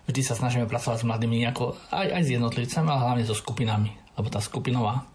vždy 0.08 0.20
sa 0.24 0.34
snažíme 0.34 0.66
pracovať 0.66 1.04
s 1.04 1.06
mladými 1.06 1.46
nejako, 1.46 1.76
aj, 1.92 2.08
aj 2.16 2.22
s 2.26 2.32
jednotlivcami, 2.34 2.86
ale 2.88 3.04
hlavne 3.04 3.24
so 3.28 3.36
skupinami. 3.36 3.92
Lebo 4.18 4.28
tá 4.32 4.42
skupinová 4.42 5.06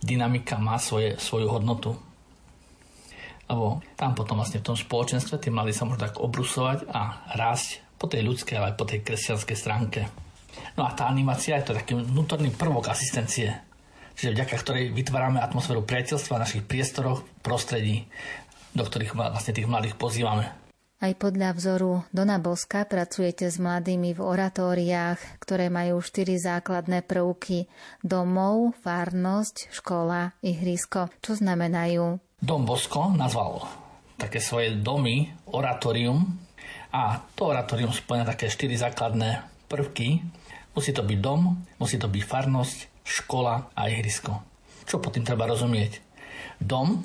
dynamika 0.00 0.56
má 0.56 0.80
svoje, 0.80 1.18
svoju 1.18 1.50
hodnotu. 1.50 1.92
Lebo 3.52 3.84
tam 3.98 4.16
potom 4.16 4.40
vlastne 4.40 4.64
v 4.64 4.72
tom 4.72 4.78
spoločenstve 4.78 5.36
tí 5.42 5.52
mladí 5.52 5.76
sa 5.76 5.84
môžu 5.84 6.08
tak 6.08 6.16
obrusovať 6.16 6.88
a 6.88 7.26
rásť 7.36 7.84
po 8.02 8.10
tej 8.10 8.26
ľudskej, 8.26 8.58
ale 8.58 8.74
aj 8.74 8.78
po 8.82 8.88
tej 8.90 9.06
kresťanskej 9.06 9.54
stránke. 9.54 10.10
No 10.74 10.82
a 10.82 10.90
tá 10.98 11.06
animácia 11.06 11.54
je 11.62 11.70
to 11.70 11.78
taký 11.78 11.94
vnútorný 11.94 12.50
prvok 12.50 12.90
asistencie, 12.90 13.54
čiže 14.18 14.34
vďaka 14.34 14.58
ktorej 14.58 14.90
vytvárame 14.90 15.38
atmosféru 15.38 15.86
priateľstva 15.86 16.34
v 16.34 16.42
našich 16.42 16.62
priestoroch, 16.66 17.22
prostredí, 17.46 18.10
do 18.74 18.82
ktorých 18.82 19.14
vlastne 19.14 19.54
tých 19.54 19.70
mladých 19.70 19.94
pozývame. 19.94 20.50
Aj 21.02 21.18
podľa 21.18 21.58
vzoru 21.58 22.06
Dona 22.14 22.38
Boska 22.38 22.86
pracujete 22.86 23.50
s 23.50 23.58
mladými 23.58 24.14
v 24.14 24.20
oratóriách, 24.22 25.42
ktoré 25.42 25.66
majú 25.66 25.98
štyri 25.98 26.38
základné 26.38 27.02
prvky. 27.02 27.66
Domov, 28.06 28.78
farnosť, 28.86 29.74
škola, 29.74 30.30
ihrisko. 30.46 31.10
Čo 31.18 31.42
znamenajú? 31.42 32.22
Dom 32.38 32.62
Bosko 32.62 33.10
nazval 33.18 33.66
také 34.14 34.38
svoje 34.38 34.78
domy 34.78 35.26
oratórium 35.50 36.22
a 36.92 37.24
to 37.34 37.48
oratórium 37.48 37.90
spĺňa 37.90 38.28
také 38.28 38.52
štyri 38.52 38.76
základné 38.76 39.42
prvky 39.66 40.20
Musí 40.72 40.96
to 40.96 41.04
byť 41.04 41.18
dom, 41.20 41.52
musí 41.76 42.00
to 42.00 42.08
byť 42.08 42.22
farnosť, 42.24 42.78
škola 43.04 43.76
a 43.76 43.92
ihrisko. 43.92 44.40
Čo 44.88 45.04
pod 45.04 45.12
tým 45.12 45.24
treba 45.26 45.44
rozumieť? 45.44 46.00
Dom, 46.56 47.04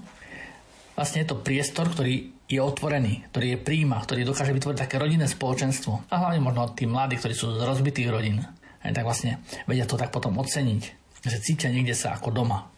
vlastne 0.95 1.23
je 1.23 1.27
to 1.27 1.43
priestor, 1.43 1.91
ktorý 1.91 2.31
je 2.47 2.59
otvorený, 2.63 3.27
ktorý 3.27 3.59
je 3.59 3.59
príjma, 3.59 3.99
ktorý 3.99 4.23
dokáže 4.23 4.55
vytvoriť 4.55 4.79
také 4.79 4.95
rodinné 4.95 5.27
spoločenstvo. 5.27 6.07
A 6.07 6.15
hlavne 6.15 6.39
možno 6.39 6.71
tí 6.71 6.87
mladí, 6.87 7.19
ktorí 7.19 7.35
sú 7.35 7.59
z 7.59 7.67
rozbitých 7.67 8.07
rodín, 8.07 8.39
aj 8.87 8.95
tak 8.95 9.03
vlastne 9.03 9.43
vedia 9.67 9.83
to 9.83 9.99
tak 9.99 10.15
potom 10.15 10.39
oceniť, 10.39 10.81
že 11.27 11.43
cítia 11.43 11.67
niekde 11.67 11.91
sa 11.91 12.15
ako 12.15 12.31
doma. 12.31 12.71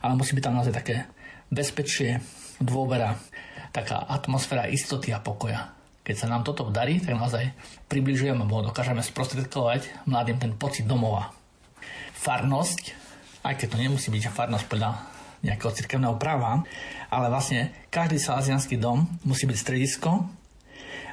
Ale 0.00 0.16
musí 0.16 0.32
byť 0.32 0.44
tam 0.48 0.56
naozaj 0.56 0.72
také 0.72 1.04
bezpečie, 1.52 2.24
dôvera, 2.56 3.20
taká 3.68 4.00
atmosféra 4.08 4.64
istoty 4.72 5.12
a 5.12 5.20
pokoja. 5.20 5.75
Keď 6.06 6.14
sa 6.14 6.30
nám 6.30 6.46
toto 6.46 6.70
darí, 6.70 7.02
tak 7.02 7.18
naozaj 7.18 7.50
približujeme, 7.90 8.46
alebo 8.46 8.62
dokážeme 8.62 9.02
sprostredkovať 9.02 10.06
mladým 10.06 10.38
ten 10.38 10.54
pocit 10.54 10.86
domova. 10.86 11.34
Farnosť, 12.14 12.94
aj 13.42 13.58
keď 13.58 13.66
to 13.74 13.82
nemusí 13.82 14.08
byť 14.14 14.30
farnosť 14.30 14.70
podľa 14.70 14.90
nejakého 15.42 15.74
cirkevného 15.74 16.14
práva, 16.14 16.62
ale 17.10 17.26
vlastne 17.26 17.74
každý 17.90 18.22
salazianský 18.22 18.78
dom 18.78 19.02
musí 19.26 19.50
byť 19.50 19.58
stredisko, 19.58 20.30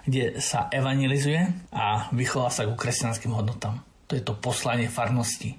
kde 0.06 0.38
sa 0.38 0.70
evangelizuje 0.70 1.42
a 1.74 2.14
vychová 2.14 2.54
sa 2.54 2.70
ku 2.70 2.78
kresťanským 2.78 3.34
hodnotám. 3.34 3.82
To 4.12 4.14
je 4.14 4.22
to 4.22 4.38
poslanie 4.38 4.94
farnosti. 4.94 5.58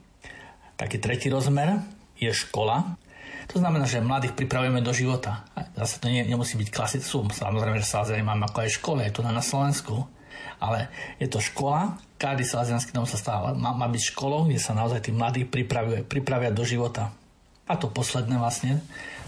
Taký 0.79 1.03
tretí 1.03 1.27
rozmer 1.27 1.83
je 2.19 2.31
škola, 2.31 2.95
to 3.49 3.61
znamená, 3.61 3.85
že 3.85 4.05
mladých 4.05 4.37
pripravujeme 4.37 4.81
do 4.81 4.93
života. 4.93 5.45
Zase 5.77 6.01
to 6.01 6.09
nie, 6.09 6.25
nemusí 6.25 6.57
byť 6.57 6.69
klasickú, 6.71 7.29
samozrejme, 7.29 7.81
že 7.81 7.89
Salesiani 7.89 8.25
máme 8.25 8.49
ako 8.49 8.59
aj 8.65 8.77
škole, 8.81 9.01
je 9.05 9.13
to 9.13 9.23
na, 9.25 9.43
Slovensku, 9.45 10.07
ale 10.59 10.89
je 11.21 11.29
to 11.29 11.43
škola, 11.43 12.01
každý 12.17 12.49
salazianský 12.49 12.97
dom 12.97 13.05
sa 13.05 13.21
stáva, 13.21 13.53
má, 13.53 13.77
má 13.77 13.87
byť 13.91 14.03
školou, 14.15 14.49
kde 14.49 14.61
sa 14.63 14.73
naozaj 14.73 15.07
tí 15.07 15.11
mladí 15.13 15.45
pripravuje, 15.45 16.07
pripravia 16.07 16.55
do 16.55 16.65
života. 16.65 17.13
A 17.65 17.81
to 17.81 17.89
posledné 17.89 18.37
vlastne, 18.37 18.81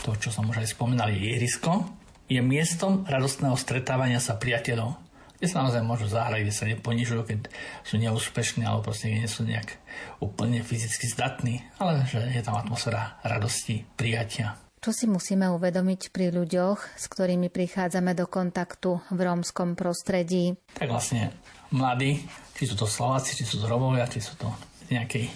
to, 0.04 0.12
čo 0.16 0.28
som 0.28 0.48
už 0.48 0.60
aj 0.60 0.76
spomínal, 0.76 1.08
je 1.08 1.36
ihrisko, 1.36 1.88
je 2.26 2.42
miestom 2.42 3.06
radostného 3.06 3.54
stretávania 3.54 4.18
sa 4.18 4.36
priateľov 4.36 5.05
kde 5.38 5.46
sa 5.46 5.64
naozaj 5.64 5.82
môžu 5.84 6.08
zahrať, 6.08 6.40
kde 6.44 6.54
sa 6.54 6.64
neponižujú, 6.68 7.22
keď 7.24 7.38
sú 7.84 8.00
neúspešní 8.00 8.64
alebo 8.64 8.88
proste 8.88 9.12
nie 9.12 9.28
sú 9.28 9.44
nejak 9.44 9.76
úplne 10.20 10.60
fyzicky 10.64 11.06
zdatní, 11.08 11.64
ale 11.80 12.04
že 12.08 12.20
je 12.20 12.42
tam 12.44 12.56
atmosféra 12.56 13.20
radosti, 13.24 13.84
prijatia. 13.96 14.56
Čo 14.80 14.94
si 14.94 15.10
musíme 15.10 15.50
uvedomiť 15.50 16.14
pri 16.14 16.30
ľuďoch, 16.30 16.94
s 16.94 17.04
ktorými 17.10 17.50
prichádzame 17.50 18.14
do 18.14 18.30
kontaktu 18.30 19.02
v 19.10 19.18
rómskom 19.18 19.74
prostredí? 19.74 20.54
Tak 20.78 20.86
vlastne 20.86 21.34
mladí, 21.74 22.22
či 22.54 22.70
sú 22.70 22.78
to 22.78 22.86
Slováci, 22.86 23.34
či 23.34 23.42
sú 23.42 23.58
to 23.58 23.66
Romovia, 23.66 24.06
či 24.06 24.22
sú 24.22 24.38
to 24.38 24.46
nejakej 24.86 25.26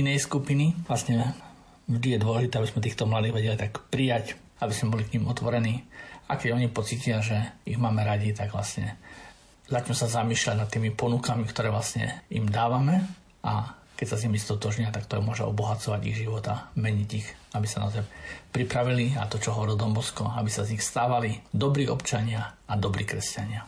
inej 0.00 0.24
skupiny, 0.24 0.72
vlastne 0.88 1.36
vždy 1.86 2.16
je 2.16 2.22
dôležité, 2.24 2.54
aby 2.56 2.68
sme 2.72 2.86
týchto 2.86 3.04
mladých 3.04 3.36
vedeli 3.36 3.56
tak 3.60 3.84
prijať, 3.92 4.34
aby 4.64 4.72
sme 4.72 4.96
boli 4.96 5.04
k 5.04 5.20
ním 5.20 5.28
otvorení. 5.28 5.84
A 6.26 6.34
keď 6.40 6.58
oni 6.58 6.72
pocítia, 6.72 7.22
že 7.22 7.38
ich 7.62 7.78
máme 7.78 8.02
radi, 8.02 8.34
tak 8.34 8.50
vlastne 8.50 8.98
začnú 9.66 9.94
sa 9.94 10.06
zamýšľať 10.06 10.56
nad 10.56 10.68
tými 10.70 10.94
ponukami, 10.94 11.44
ktoré 11.46 11.70
vlastne 11.70 12.22
im 12.30 12.46
dávame 12.46 13.02
a 13.42 13.74
keď 13.96 14.06
sa 14.12 14.16
s 14.20 14.24
nimi 14.28 14.36
stotožnia, 14.36 14.92
tak 14.92 15.08
to 15.08 15.24
môže 15.24 15.40
obohacovať 15.40 16.00
ich 16.04 16.20
život 16.20 16.44
a 16.52 16.68
meniť 16.76 17.10
ich, 17.16 17.26
aby 17.56 17.64
sa 17.64 17.80
naozaj 17.80 18.04
pripravili 18.52 19.16
a 19.16 19.24
to, 19.24 19.40
čo 19.40 19.56
hovoril 19.56 19.80
Dombosko, 19.80 20.36
aby 20.36 20.52
sa 20.52 20.68
z 20.68 20.76
nich 20.76 20.84
stávali 20.84 21.40
dobrí 21.48 21.88
občania 21.88 22.60
a 22.68 22.76
dobrí 22.76 23.08
kresťania. 23.08 23.64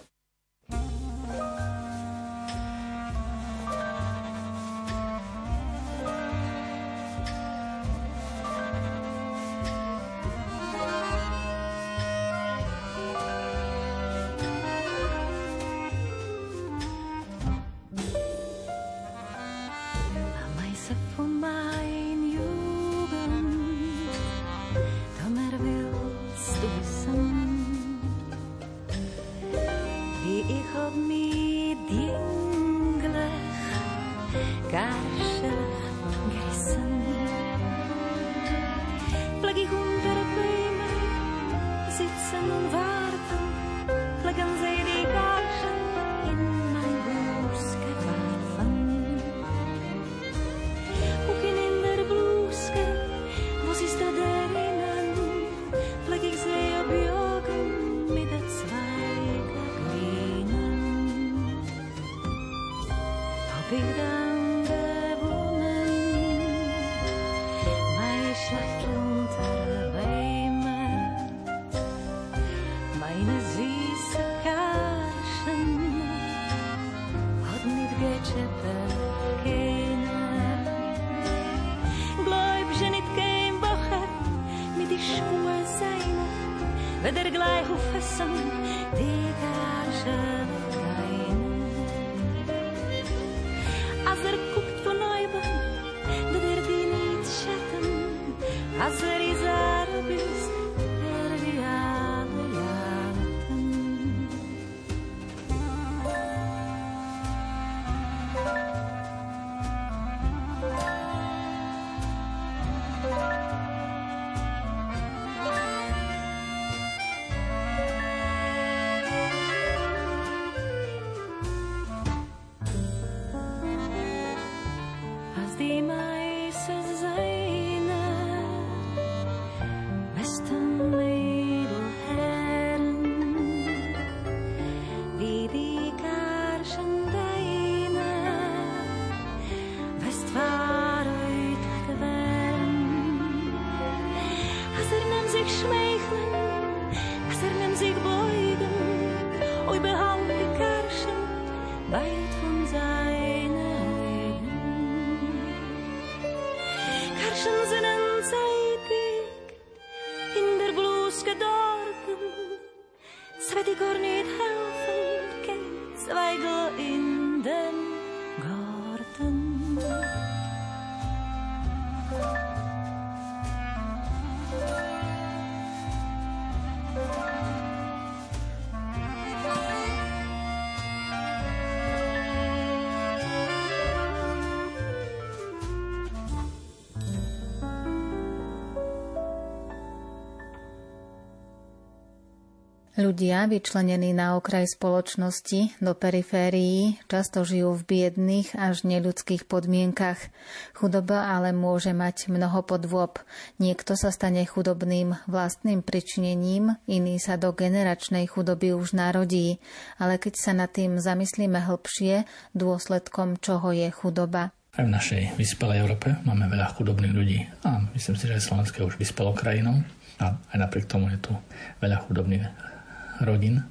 Ľudia, 193.19 193.51
vyčlenení 193.51 194.15
na 194.15 194.39
okraj 194.39 194.79
spoločnosti, 194.79 195.83
do 195.83 195.91
periférií, 195.91 197.03
často 197.11 197.43
žijú 197.43 197.75
v 197.75 197.83
biedných 197.83 198.55
až 198.55 198.87
neľudských 198.87 199.43
podmienkach. 199.43 200.23
Chudoba 200.71 201.27
ale 201.27 201.51
môže 201.51 201.91
mať 201.91 202.31
mnoho 202.31 202.63
podôb. 202.63 203.19
Niekto 203.59 203.99
sa 203.99 204.15
stane 204.15 204.47
chudobným 204.47 205.19
vlastným 205.27 205.83
pričinením, 205.83 206.79
iný 206.87 207.19
sa 207.19 207.35
do 207.35 207.51
generačnej 207.51 208.31
chudoby 208.31 208.71
už 208.71 208.95
narodí. 208.95 209.59
Ale 209.99 210.23
keď 210.23 210.39
sa 210.39 210.55
nad 210.55 210.71
tým 210.71 211.03
zamyslíme 211.03 211.59
hlbšie, 211.59 212.23
dôsledkom 212.55 213.43
čoho 213.43 213.75
je 213.75 213.91
chudoba. 213.91 214.55
Aj 214.79 214.87
v 214.87 214.95
našej 214.95 215.35
vyspelej 215.35 215.83
Európe 215.83 216.15
máme 216.23 216.47
veľa 216.47 216.71
chudobných 216.71 217.11
ľudí 217.19 217.51
a 217.67 217.83
myslím 217.99 218.15
si, 218.15 218.31
že 218.31 218.39
aj 218.39 218.47
Slovensko 218.47 218.79
je 218.79 218.89
už 218.95 218.97
vyspelou 219.03 219.35
krajinou 219.35 219.83
a 220.23 220.39
aj 220.55 220.59
napriek 220.63 220.87
tomu 220.87 221.11
je 221.11 221.19
tu 221.19 221.35
veľa 221.83 222.07
chudobných 222.07 222.78
rodín 223.23 223.65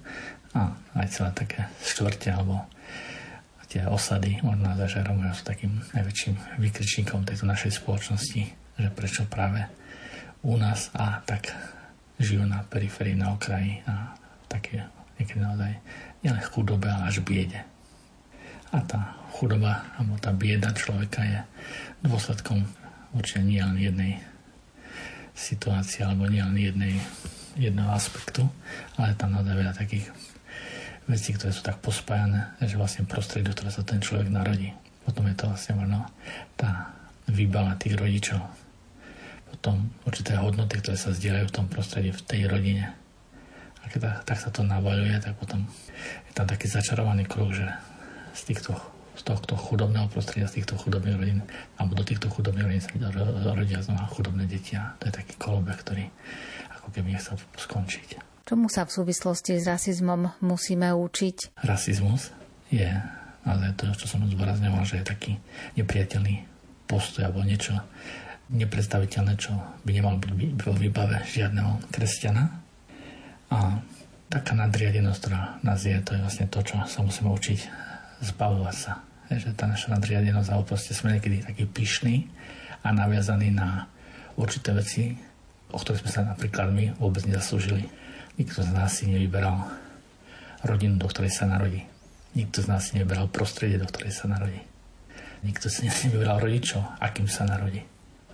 a 0.55 0.73
aj 0.97 1.07
celé 1.11 1.31
také 1.35 1.61
štvrte 1.83 2.31
alebo 2.33 2.65
tie 3.67 3.83
osady 3.83 4.39
možno 4.41 4.71
za 4.79 4.87
Žerom 4.87 5.19
sú 5.35 5.43
takým 5.43 5.83
najväčším 5.91 6.35
vykričníkom 6.55 7.27
tejto 7.27 7.43
našej 7.43 7.83
spoločnosti, 7.83 8.41
že 8.79 8.89
prečo 8.95 9.27
práve 9.27 9.67
u 10.47 10.55
nás 10.55 10.87
a 10.95 11.19
tak 11.27 11.51
žijú 12.15 12.47
na 12.47 12.63
periférii, 12.63 13.19
na 13.19 13.35
okraji 13.35 13.83
a 13.83 14.15
také 14.47 14.87
niekedy 15.19 15.43
naozaj 15.43 15.75
nielen 16.23 16.43
chudobe, 16.47 16.87
ale 16.87 17.11
až 17.11 17.19
biede. 17.19 17.59
A 18.71 18.79
tá 18.87 19.19
chudoba 19.35 19.83
alebo 19.99 20.15
tá 20.15 20.31
bieda 20.31 20.71
človeka 20.71 21.21
je 21.27 21.39
dôsledkom 22.07 22.63
určite 23.11 23.43
nie 23.43 23.59
jednej 23.59 24.23
situácie 25.35 26.07
alebo 26.07 26.25
nie 26.31 26.41
jednej 26.41 26.97
jedného 27.57 27.89
aspektu, 27.91 28.45
ale 28.95 29.17
tam 29.17 29.33
naozaj 29.33 29.55
veľa 29.57 29.73
takých 29.73 30.05
vecí, 31.09 31.33
ktoré 31.33 31.51
sú 31.55 31.63
tak 31.63 31.81
pospájané, 31.81 32.53
že 32.61 32.77
vlastne 32.77 33.09
prostredie, 33.09 33.49
ktoré 33.51 33.73
sa 33.73 33.81
ten 33.81 34.03
človek 34.03 34.29
narodí. 34.29 34.75
Potom 35.07 35.23
je 35.31 35.35
to 35.39 35.47
vlastne 35.47 35.73
možno 35.79 36.03
tá 36.59 36.93
výbava 37.31 37.79
tých 37.79 37.95
rodičov. 37.95 38.43
Potom 39.47 39.87
určité 40.03 40.35
hodnoty, 40.35 40.83
ktoré 40.83 40.99
sa 40.99 41.15
zdieľajú 41.15 41.47
v 41.47 41.55
tom 41.55 41.67
prostredí, 41.71 42.11
v 42.11 42.23
tej 42.27 42.41
rodine. 42.51 42.91
A 43.81 43.87
keď 43.87 43.99
tak, 44.03 44.35
tak 44.35 44.37
sa 44.43 44.49
to 44.51 44.67
nabaľuje, 44.67 45.15
tak 45.23 45.39
potom 45.39 45.63
je 46.27 46.31
tam 46.35 46.43
taký 46.43 46.67
začarovaný 46.67 47.23
kruh, 47.23 47.55
že 47.55 47.67
z 48.35 48.41
týchto 48.51 48.75
z 49.17 49.23
tohto 49.25 49.57
chudobného 49.57 50.05
prostredia, 50.13 50.45
z 50.45 50.61
týchto 50.61 50.77
chudobných 50.77 51.17
rodín, 51.17 51.39
alebo 51.81 51.97
do 51.97 52.05
týchto 52.05 52.29
chudobných 52.29 52.65
rodín 52.69 52.83
sa 52.85 52.93
rodia 53.57 53.81
znova 53.81 54.05
chudobné 54.13 54.45
deti 54.45 54.77
a 54.77 54.93
to 55.01 55.09
je 55.09 55.17
taký 55.17 55.33
kolobek, 55.41 55.81
ktorý 55.81 56.05
ako 56.77 56.87
keby 56.93 57.17
nechcel 57.17 57.35
skončiť. 57.57 58.21
Čomu 58.47 58.71
sa 58.71 58.87
v 58.87 58.95
súvislosti 58.95 59.59
s 59.59 59.67
rasizmom 59.67 60.39
musíme 60.39 60.87
učiť? 60.93 61.59
Rasizmus 61.67 62.31
je, 62.71 62.87
ale 63.43 63.75
to, 63.75 63.91
čo 63.97 64.07
som 64.07 64.23
zdôrazňoval, 64.23 64.87
že 64.87 65.03
je 65.03 65.05
taký 65.09 65.31
nepriateľný 65.75 66.47
postoj 66.87 67.27
alebo 67.27 67.43
niečo 67.43 67.75
nepredstaviteľné, 68.47 69.35
čo 69.35 69.51
by 69.83 69.91
nemal 69.91 70.15
byť 70.23 70.63
vo 70.63 70.71
výbave 70.71 71.19
žiadneho 71.27 71.83
kresťana. 71.91 72.43
A 73.51 73.83
taká 74.31 74.55
nadriadenosť, 74.55 75.19
ktorá 75.19 75.41
nás 75.63 75.83
je, 75.83 75.95
to 75.99 76.15
je 76.15 76.23
vlastne 76.23 76.47
to, 76.47 76.59
čo 76.63 76.79
sa 76.87 76.99
musíme 77.03 77.27
učiť 77.31 77.59
zbavovať 78.23 78.75
sa. 78.75 79.06
Že 79.27 79.59
tá 79.59 79.67
naša 79.67 79.91
nadriadenosť, 79.91 80.49
alebo 80.51 80.71
proste 80.71 80.95
sme 80.95 81.19
niekedy 81.19 81.43
taký 81.43 81.67
pyšný 81.67 82.27
a 82.83 82.95
naviazaný 82.95 83.51
na 83.51 83.91
určité 84.39 84.71
veci, 84.71 85.17
o 85.71 85.77
ktoré 85.77 85.99
sme 85.99 86.11
sa 86.11 86.21
napríklad 86.23 86.71
my 86.71 86.95
vôbec 86.95 87.27
nezaslúžili. 87.27 87.91
Nikto 88.39 88.63
z 88.63 88.71
nás 88.71 88.95
si 88.95 89.09
nevyberal 89.09 89.67
rodinu, 90.63 90.95
do 90.95 91.09
ktorej 91.11 91.35
sa 91.35 91.49
narodí. 91.49 91.83
Nikto 92.37 92.63
z 92.63 92.67
nás 92.69 92.87
si 92.87 92.95
nevyberal 92.95 93.27
prostredie, 93.27 93.75
do 93.75 93.89
ktorej 93.89 94.15
sa 94.15 94.31
narodí. 94.31 94.61
Nikto 95.43 95.67
si 95.67 95.89
nevyberal 95.89 96.39
rodičov, 96.39 96.85
akým 97.01 97.27
sa 97.27 97.43
narodí. 97.43 97.83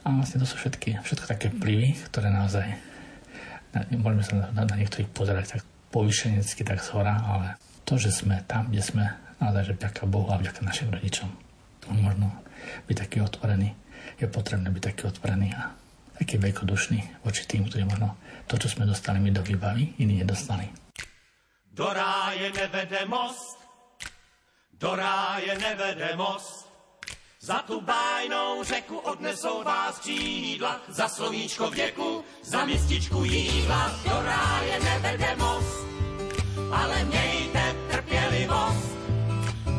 A 0.04 0.12
vlastne 0.12 0.44
to 0.44 0.48
sú 0.48 0.60
všetky, 0.60 1.00
všetko 1.00 1.26
také 1.26 1.48
vplyvy, 1.48 1.96
ktoré 2.12 2.28
naozaj 2.28 2.68
na, 3.72 3.88
môžeme 3.96 4.24
sa 4.24 4.34
na, 4.52 4.68
na 4.68 4.76
niektorých 4.76 5.10
pozerať 5.16 5.58
tak 5.58 5.62
povyšenecky, 5.96 6.68
tak 6.68 6.84
zhora, 6.84 7.24
ale 7.24 7.56
to, 7.88 7.96
že 7.96 8.12
sme 8.12 8.44
tam, 8.44 8.68
kde 8.68 8.84
sme, 8.84 9.06
naozaj, 9.42 9.64
že 9.72 9.78
vďaka 9.78 10.04
Bohu 10.06 10.30
a 10.30 10.38
vďaka 10.38 10.62
našim 10.66 10.90
rodičom. 10.92 11.30
Možno 11.90 12.32
byť 12.88 12.96
taký 12.96 13.22
otvorený. 13.22 13.76
Je 14.20 14.28
potrebné 14.28 14.70
byť 14.70 14.84
taký 14.84 15.04
otvorený 15.10 15.52
a 15.56 15.74
taký 16.20 16.38
veľkodušný 16.38 17.26
voči 17.26 17.44
tým, 17.50 17.68
ktorí 17.68 17.84
možno 17.88 18.16
to, 18.48 18.60
čo 18.60 18.68
sme 18.70 18.86
dostali 18.86 19.20
my 19.20 19.32
do 19.32 19.42
výbavy, 19.42 19.98
iní 20.00 20.22
nedostali. 20.22 20.70
Do 21.74 21.90
ráje 21.90 22.54
nevede 22.54 23.02
most, 23.10 23.58
do 24.78 24.94
ráje 24.96 25.58
nevede 25.58 26.14
most. 26.16 26.70
Za 27.44 27.60
tu 27.68 27.82
bájnou 27.82 28.64
řeku 28.64 28.98
odnesou 28.98 29.64
vás 29.64 30.00
křídla, 30.00 30.82
za 30.88 31.08
slovíčko 31.08 31.70
věku, 31.70 32.24
za 32.44 32.66
mističku 32.66 33.24
jídla. 33.24 33.92
Do 34.04 34.22
ráje 34.22 34.80
nevede 34.80 35.36
most, 35.36 35.88
ale 36.72 37.04
mějte 37.04 37.76
trpělivost. 37.92 38.83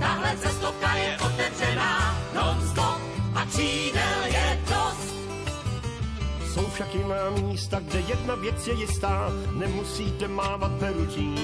Tahle 0.05 0.37
cestovka 0.37 0.95
je 0.95 1.17
otevřená 1.27 2.19
non-stop 2.35 3.01
a 3.35 3.47
křídel 3.47 4.21
je 4.25 4.61
dost. 4.69 5.15
Jsou 6.53 6.67
však 6.71 6.95
jiná 6.95 7.31
místa, 7.31 7.81
kde 7.81 8.01
jedna 8.01 8.35
věc 8.35 8.67
je 8.67 8.75
jistá, 8.75 9.29
nemusíte 9.53 10.29
mávat 10.29 10.73
perutí. 10.73 11.35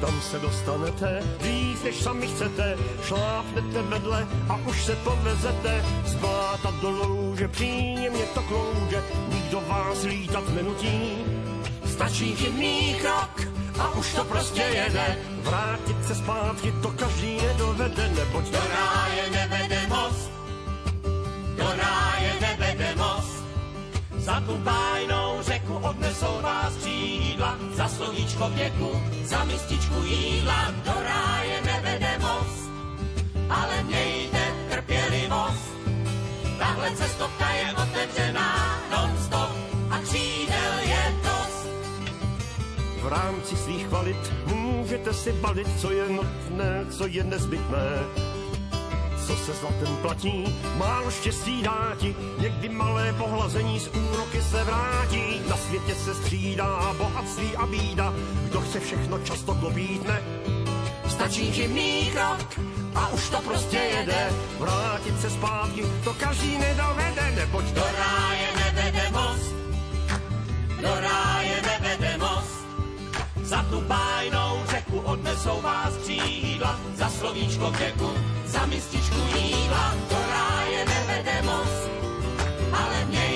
Tam 0.00 0.20
se 0.20 0.38
dostanete 0.38 1.22
dřív, 1.38 1.84
než 1.84 1.96
sami 1.96 2.26
chcete, 2.26 2.78
šlápnete 3.02 3.82
vedle 3.82 4.26
a 4.48 4.56
už 4.56 4.84
se 4.84 4.96
povezete 4.96 5.84
z 6.04 6.14
bláta 6.14 6.70
do 6.82 6.90
louže, 6.90 7.48
příjemně 7.48 8.24
to 8.34 8.42
klouže, 8.42 9.02
nikdo 9.34 9.60
vás 9.60 10.02
lítat 10.02 10.48
nenutí. 10.54 11.24
Stačí 11.86 12.36
chybný 12.36 12.94
krok 12.94 13.57
a 13.78 13.90
už 13.90 14.14
to 14.14 14.24
prostě 14.24 14.62
jede, 14.62 15.18
vrátit 15.42 16.06
se 16.06 16.14
zpátky 16.14 16.72
to 16.82 16.88
každý 16.88 17.36
nedovede, 17.36 18.08
neboť 18.08 18.44
Do 18.50 18.58
ráje 18.58 19.30
nevede 19.30 19.86
most, 19.88 20.30
do 21.56 21.68
ráje 21.76 22.32
nevede 22.40 22.94
most. 22.96 23.38
Za 24.16 24.40
tu 24.40 24.56
bájnou 24.58 25.38
řeku 25.40 25.74
odnesou 25.74 26.40
vás 26.42 26.76
křídla, 26.76 27.58
za 27.72 27.88
slovíčko 27.88 28.48
věku, 28.48 29.02
za 29.24 29.44
mističku 29.44 30.02
jídla. 30.04 30.74
Do 30.84 30.92
ráje 31.02 31.60
nevede 31.64 32.18
most, 32.18 32.70
ale 33.50 33.82
mějte 33.82 34.52
trpělivost. 34.70 35.68
Tahle 36.58 36.90
cestovka 36.90 37.50
je 37.50 37.72
otevřená 37.72 38.78
v 43.08 43.12
rámci 43.12 43.56
svých 43.56 43.86
kvalit 43.86 44.32
můžete 44.46 45.14
si 45.14 45.32
balit, 45.32 45.80
co 45.80 45.90
je 45.90 46.08
nutné, 46.08 46.86
co 46.90 47.06
je 47.06 47.24
nezbytné. 47.24 47.88
Co 49.26 49.36
se 49.36 49.52
zlatem 49.52 49.96
platí, 49.96 50.56
málo 50.76 51.10
štěstí 51.10 51.62
dá 51.62 51.96
ti, 51.98 52.16
někdy 52.38 52.68
malé 52.68 53.12
pohlazení 53.12 53.80
z 53.80 53.88
úroky 53.88 54.42
se 54.42 54.64
vrátí. 54.64 55.40
Na 55.48 55.56
světě 55.56 55.94
se 55.94 56.14
střídá 56.14 56.94
bohatství 56.98 57.56
a 57.56 57.66
bída, 57.66 58.14
kdo 58.48 58.60
chce 58.60 58.80
všechno 58.80 59.18
často 59.18 59.54
globítne. 59.54 60.22
Stačí 61.08 61.52
chybný 61.52 62.10
krok 62.12 62.60
a 62.94 63.08
už 63.08 63.28
to 63.28 63.40
prostě 63.40 63.76
jede. 63.76 64.32
Vrátit 64.58 65.20
se 65.20 65.30
zpátky, 65.30 65.82
to 66.04 66.14
každý 66.14 66.58
nedovede, 66.58 67.32
neboť 67.36 67.64
Do 67.64 67.84
ráje 67.98 68.48
nevede 68.56 69.10
most, 69.12 69.27
Za 73.48 73.62
tu 73.70 73.80
bájnou 73.80 74.60
řeku 74.68 74.98
odnesou 74.98 75.60
vás 75.62 75.96
křídla, 75.96 76.80
za 76.94 77.08
slovíčko 77.08 77.70
věku, 77.70 78.10
za 78.44 78.66
mističku 78.66 79.16
jídla. 79.36 79.94
Do 80.10 80.16
ráje 80.30 80.84
nevede 80.84 81.42
most, 81.42 81.90
ale 82.72 83.04
mějte 83.04 83.27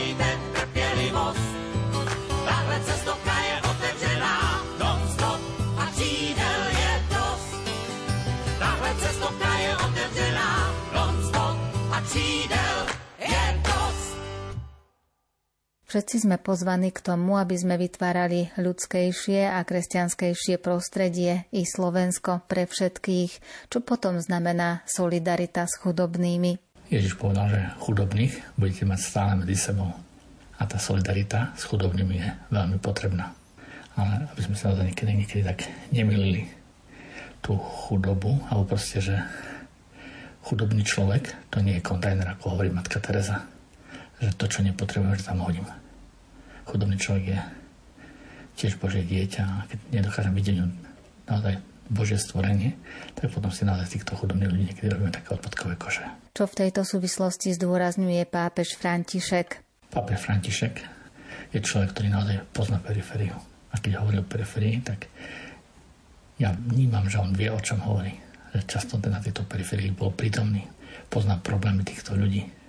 Všetci 15.93 16.25
sme 16.25 16.41
pozvaní 16.41 16.89
k 16.89 17.05
tomu, 17.05 17.37
aby 17.37 17.53
sme 17.53 17.77
vytvárali 17.77 18.49
ľudskejšie 18.57 19.45
a 19.45 19.61
kresťanskejšie 19.61 20.57
prostredie 20.57 21.45
i 21.53 21.69
Slovensko 21.69 22.49
pre 22.49 22.65
všetkých, 22.65 23.33
čo 23.69 23.85
potom 23.85 24.17
znamená 24.17 24.81
solidarita 24.89 25.69
s 25.69 25.77
chudobnými. 25.77 26.57
Ježiš 26.89 27.21
povedal, 27.21 27.53
že 27.53 27.61
chudobných 27.85 28.57
budete 28.57 28.89
mať 28.89 29.01
stále 29.05 29.33
medzi 29.45 29.53
sebou. 29.53 29.93
A 30.57 30.65
tá 30.65 30.81
solidarita 30.81 31.53
s 31.61 31.69
chudobnými 31.69 32.17
je 32.17 32.29
veľmi 32.49 32.81
potrebná. 32.81 33.37
Ale 33.93 34.33
aby 34.33 34.49
sme 34.49 34.57
sa 34.57 34.73
naozaj 34.73 34.97
niekedy, 34.97 35.13
niekedy 35.13 35.43
tak 35.45 35.69
nemilili 35.93 36.49
tú 37.45 37.61
chudobu, 37.61 38.41
alebo 38.49 38.65
proste, 38.65 39.05
že 39.05 39.21
chudobný 40.41 40.89
človek, 40.89 41.53
to 41.53 41.61
nie 41.61 41.77
je 41.77 41.85
kontajner, 41.85 42.33
ako 42.33 42.57
hovorí 42.57 42.73
matka 42.73 42.97
Teresa, 42.97 43.45
že 44.23 44.31
to, 44.39 44.47
čo 44.47 44.63
nepotrebujem, 44.63 45.19
že 45.19 45.27
tam 45.27 45.43
hodím. 45.43 45.67
Chudobný 46.63 46.95
človek 46.95 47.25
je 47.35 47.39
tiež 48.55 48.79
Božie 48.79 49.03
dieťa 49.03 49.43
a 49.43 49.67
keď 49.67 49.79
nedokážem 49.91 50.35
vidieť 50.39 50.57
naozaj 51.27 51.59
Božie 51.91 52.17
stvorenie, 52.17 52.79
tak 53.19 53.35
potom 53.35 53.51
si 53.51 53.67
naozaj 53.67 53.99
týchto 53.99 54.15
chudobných 54.15 54.49
ľudí 54.49 54.65
niekedy 54.71 54.89
robíme 54.95 55.11
také 55.11 55.35
odpadkové 55.35 55.75
koše. 55.75 56.07
Čo 56.33 56.47
v 56.47 56.55
tejto 56.65 56.87
súvislosti 56.87 57.53
zdôrazňuje 57.59 58.23
pápež 58.31 58.79
František? 58.79 59.61
Pápež 59.91 60.19
František 60.23 60.75
je 61.53 61.61
človek, 61.61 61.93
ktorý 61.93 62.09
naozaj 62.09 62.37
pozná 62.55 62.79
perifériu. 62.81 63.37
A 63.73 63.77
keď 63.77 64.01
hovorí 64.01 64.23
o 64.23 64.25
periférii, 64.25 64.81
tak 64.81 65.11
ja 66.41 66.55
vnímam, 66.55 67.11
že 67.11 67.21
on 67.21 67.37
vie, 67.37 67.53
o 67.53 67.61
čom 67.61 67.83
hovorí. 67.85 68.15
Že 68.57 68.61
často 68.69 68.97
na 69.03 69.21
tejto 69.21 69.45
periférii 69.45 69.93
bol 69.93 70.15
prítomný, 70.15 70.65
pozná 71.13 71.37
problémy 71.41 71.85
týchto 71.85 72.17
ľudí. 72.17 72.62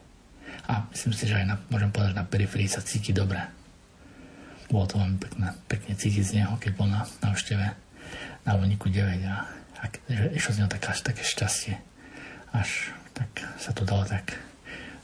A 0.68 0.88
myslím 0.96 1.14
si, 1.14 1.28
že 1.28 1.36
aj 1.40 1.46
na, 1.48 1.56
môžem 1.68 1.92
povedať, 1.92 2.14
na 2.16 2.24
periférii 2.24 2.72
sa 2.72 2.80
cíti 2.80 3.12
dobre. 3.12 3.40
Bolo 4.72 4.88
to 4.88 4.96
veľmi 4.98 5.20
pekné, 5.20 5.48
pekne 5.68 5.94
cítiť 5.94 6.24
z 6.24 6.36
neho, 6.40 6.56
keď 6.58 6.72
bol 6.74 6.88
na 6.88 7.04
návšteve 7.20 7.66
na 8.48 8.52
Vlníku 8.56 8.88
9 8.88 9.24
a, 9.28 9.48
a 9.80 9.84
že 10.08 10.28
išlo 10.36 10.52
z 10.56 10.60
neho 10.64 10.72
také, 10.72 10.88
také 11.04 11.24
šťastie. 11.24 11.76
Až 12.56 12.96
tak 13.14 13.30
sa 13.60 13.76
to 13.76 13.86
dalo 13.86 14.08
tak 14.08 14.34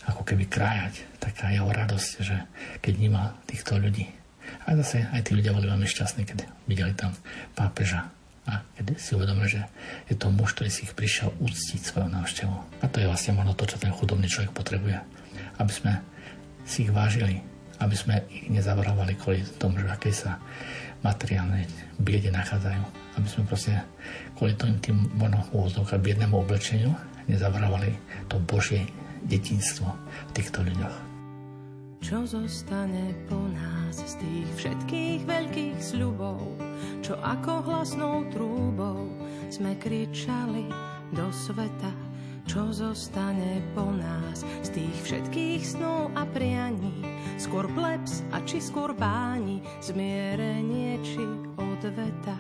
ako 0.09 0.25
keby 0.25 0.49
krájať. 0.49 1.05
Taká 1.21 1.53
jeho 1.53 1.69
radosť, 1.69 2.11
že 2.23 2.37
keď 2.81 2.93
vníma 2.97 3.37
týchto 3.45 3.77
ľudí. 3.77 4.09
A 4.65 4.73
zase 4.81 5.05
aj 5.13 5.29
tí 5.29 5.37
ľudia 5.37 5.53
boli 5.53 5.69
veľmi 5.69 5.85
šťastní, 5.85 6.25
keď 6.25 6.49
videli 6.65 6.93
tam 6.97 7.13
pápeža 7.53 8.09
a 8.49 8.65
keď 8.73 8.97
si 8.97 9.13
uvedomili, 9.13 9.45
že 9.45 9.61
je 10.09 10.15
to 10.17 10.33
muž, 10.33 10.57
ktorý 10.57 10.73
si 10.73 10.89
ich 10.89 10.97
prišiel 10.97 11.29
uctiť 11.37 11.81
svojou 11.85 12.09
návštevou. 12.09 12.59
A 12.81 12.85
to 12.89 12.97
je 12.97 13.05
vlastne 13.05 13.37
možno 13.37 13.53
to, 13.53 13.69
čo 13.69 13.77
ten 13.77 13.93
chudobný 13.93 14.25
človek 14.25 14.49
potrebuje. 14.49 14.97
Aby 15.59 15.71
sme 15.71 15.93
si 16.63 16.87
ich 16.87 16.91
vážili, 16.91 17.43
aby 17.79 17.95
sme 17.95 18.23
ich 18.31 18.51
nezavrhovali 18.51 19.15
kvôli 19.15 19.43
tomu, 19.59 19.79
že 19.79 19.87
akej 19.87 20.15
sa 20.15 20.39
materiálnej 21.03 21.67
biede 21.99 22.31
nachádzajú. 22.31 22.83
Aby 23.15 23.27
sme 23.27 23.47
proste 23.47 23.79
kvôli 24.35 24.55
tým, 24.55 24.79
tým 24.79 24.97
možno 25.15 25.43
biednému 25.99 26.35
oblečeniu 26.43 26.91
nezavrhovali 27.27 27.93
to 28.27 28.39
Božie 28.43 28.87
detinstvo 29.27 29.87
v 30.27 30.31
týchto 30.35 30.63
ľuďoch. 30.63 30.95
Čo 31.99 32.23
zostane 32.23 33.11
po 33.27 33.35
nás 33.51 33.99
z 33.99 34.23
tých 34.23 34.47
všetkých 34.55 35.19
veľkých 35.27 35.77
sľubov, 35.83 36.39
čo 37.03 37.19
ako 37.19 37.67
hlasnou 37.67 38.23
trúbou 38.31 39.11
sme 39.51 39.75
kričali 39.75 40.63
do 41.11 41.27
sveta, 41.27 41.91
čo 42.49 42.73
zostane 42.73 43.61
po 43.77 43.93
nás 43.93 44.41
z 44.65 44.81
tých 44.81 44.97
všetkých 45.05 45.61
snov 45.61 46.09
a 46.17 46.25
prianí, 46.33 47.05
skôr 47.37 47.69
plebs 47.77 48.25
a 48.33 48.41
či 48.41 48.57
skôr 48.57 48.89
báni, 48.97 49.61
zmierenie 49.85 50.97
či 51.05 51.21
odveta. 51.61 52.33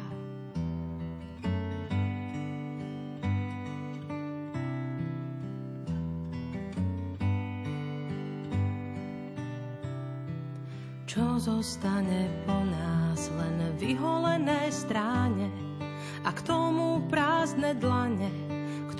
Čo 11.05 11.37
zostane 11.37 12.33
po 12.49 12.57
nás 12.65 13.29
len 13.37 13.77
vyholené 13.77 14.73
stráne 14.73 15.53
a 16.25 16.33
k 16.33 16.41
tomu 16.41 17.05
prázdne 17.13 17.77
dlane, 17.77 18.28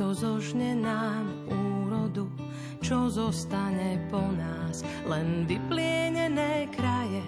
kto 0.10 0.42
zožne 0.42 0.74
nám 0.74 1.30
úrodu. 1.46 2.34
Čo 2.82 3.14
zostane 3.14 4.02
po 4.10 4.18
nás 4.18 4.82
len 5.06 5.46
vyplienené 5.46 6.66
kraje 6.74 7.22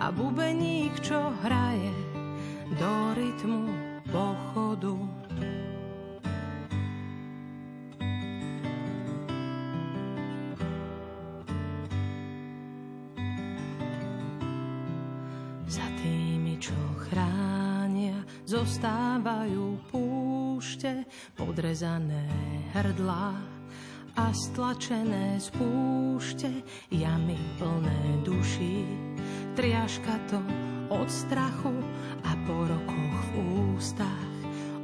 a 0.00 0.08
bubeník, 0.08 0.96
čo 1.04 1.28
hraje 1.44 1.92
do 2.80 3.12
rytmu 3.12 3.68
pochodu. 4.08 4.96
zostávajú 18.46 19.82
púšte, 20.76 21.08
podrezané 21.40 22.28
hrdlá 22.76 23.32
a 24.12 24.28
stlačené 24.28 25.40
z 25.40 25.48
púšte, 25.56 26.52
jamy 26.92 27.40
plné 27.56 28.20
duší. 28.20 28.84
Triaška 29.56 30.20
to 30.28 30.36
od 30.92 31.08
strachu 31.08 31.72
a 32.28 32.36
po 32.44 32.68
rokoch 32.68 33.16
v 33.24 33.72
ústach 33.72 34.28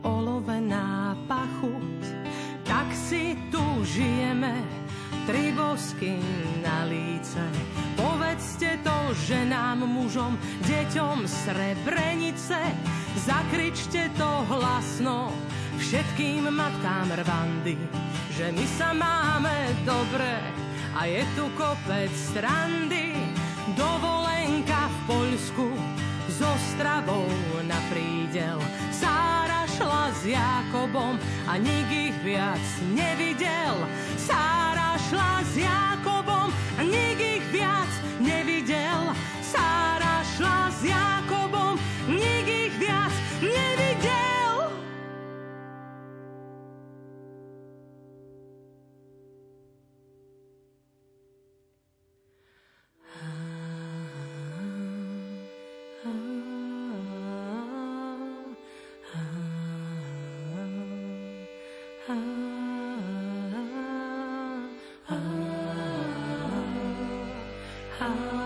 olovená 0.01 1.13
pachuť. 1.29 2.01
Tak 2.65 2.89
si 2.97 3.37
tu 3.53 3.61
žijeme, 3.85 4.65
tri 5.29 5.53
bosky 5.53 6.17
na 6.65 6.89
líce. 6.89 7.45
Povedzte 8.01 8.81
to 8.81 8.97
ženám, 9.29 9.85
mužom, 9.85 10.41
deťom 10.65 11.29
Srebrenice, 11.29 12.61
Zakričte 13.13 14.09
to 14.17 14.31
hlasno 14.49 15.29
všetkým 15.79 16.49
matkám 16.51 17.13
Rwandy, 17.13 17.77
že 18.33 18.53
my 18.53 18.67
sa 18.77 18.93
máme 18.93 19.73
dobre 19.85 20.41
a 20.97 21.09
je 21.09 21.23
tu 21.37 21.49
kopec 21.57 22.13
strandy. 22.13 23.17
Dovolenka 23.79 24.91
v 24.91 24.97
Poľsku 25.07 25.69
s 26.29 26.39
Ostravou 26.43 27.31
na 27.63 27.79
prídel. 27.89 28.59
Sára 28.91 29.65
šla 29.79 30.11
s 30.11 30.27
Jakobom 30.27 31.15
a 31.47 31.53
nik 31.63 31.89
ich 31.89 32.17
viac 32.27 32.61
nevidel. 32.91 33.87
Sára 34.19 34.99
šla 35.09 35.47
s 35.47 35.63
Jakobom 35.63 36.51
a 36.51 36.81
nik 36.83 37.19
ich 37.23 37.45
viac 37.55 37.82
Za 68.03 68.42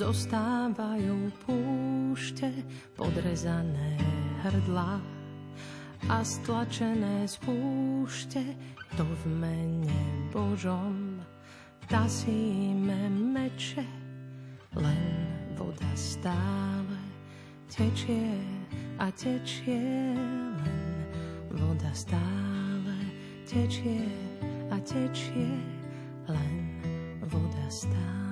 zostávajú 0.00 1.28
púšte, 1.44 2.48
podrezané 2.96 4.00
hrdlá 4.40 4.96
a 6.08 6.24
stlačené 6.24 7.28
z 7.28 7.36
púšte, 7.44 8.40
to 8.96 9.04
v 9.04 9.22
mene 9.28 10.00
Božom 10.32 11.20
tasíme 11.84 13.12
meče, 13.12 13.84
len 14.72 15.12
voda 15.60 15.92
stále 15.92 17.00
tečie 17.68 18.40
a 18.96 19.12
tečie 19.12 20.16
len 20.56 20.80
voda 21.52 21.92
stále 21.92 22.96
tečie 23.44 24.08
a 24.72 24.80
tečie, 24.80 25.50
len 26.24 26.56
voda 27.28 27.66
stále. 27.68 28.29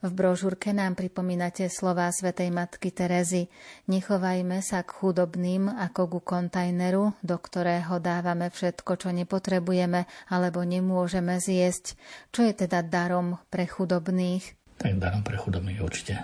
V 0.00 0.16
brožúrke 0.16 0.72
nám 0.72 0.96
pripomínate 0.96 1.68
slová 1.68 2.08
svätej 2.08 2.48
matky 2.48 2.88
Terezy. 2.88 3.52
Nechovajme 3.84 4.64
sa 4.64 4.80
k 4.80 4.96
chudobným 4.96 5.68
ako 5.68 6.16
ku 6.16 6.20
kontajneru, 6.24 7.20
do 7.20 7.36
ktorého 7.36 8.00
dávame 8.00 8.48
všetko, 8.48 8.96
čo 8.96 9.12
nepotrebujeme 9.12 10.08
alebo 10.32 10.64
nemôžeme 10.64 11.36
zjesť. 11.36 12.00
Čo 12.32 12.48
je 12.48 12.64
teda 12.64 12.80
darom 12.80 13.44
pre 13.52 13.68
chudobných? 13.68 14.56
Tak 14.80 14.96
darom 14.96 15.20
pre 15.20 15.36
chudobných 15.36 15.76
je 15.76 15.84
určite 15.84 16.14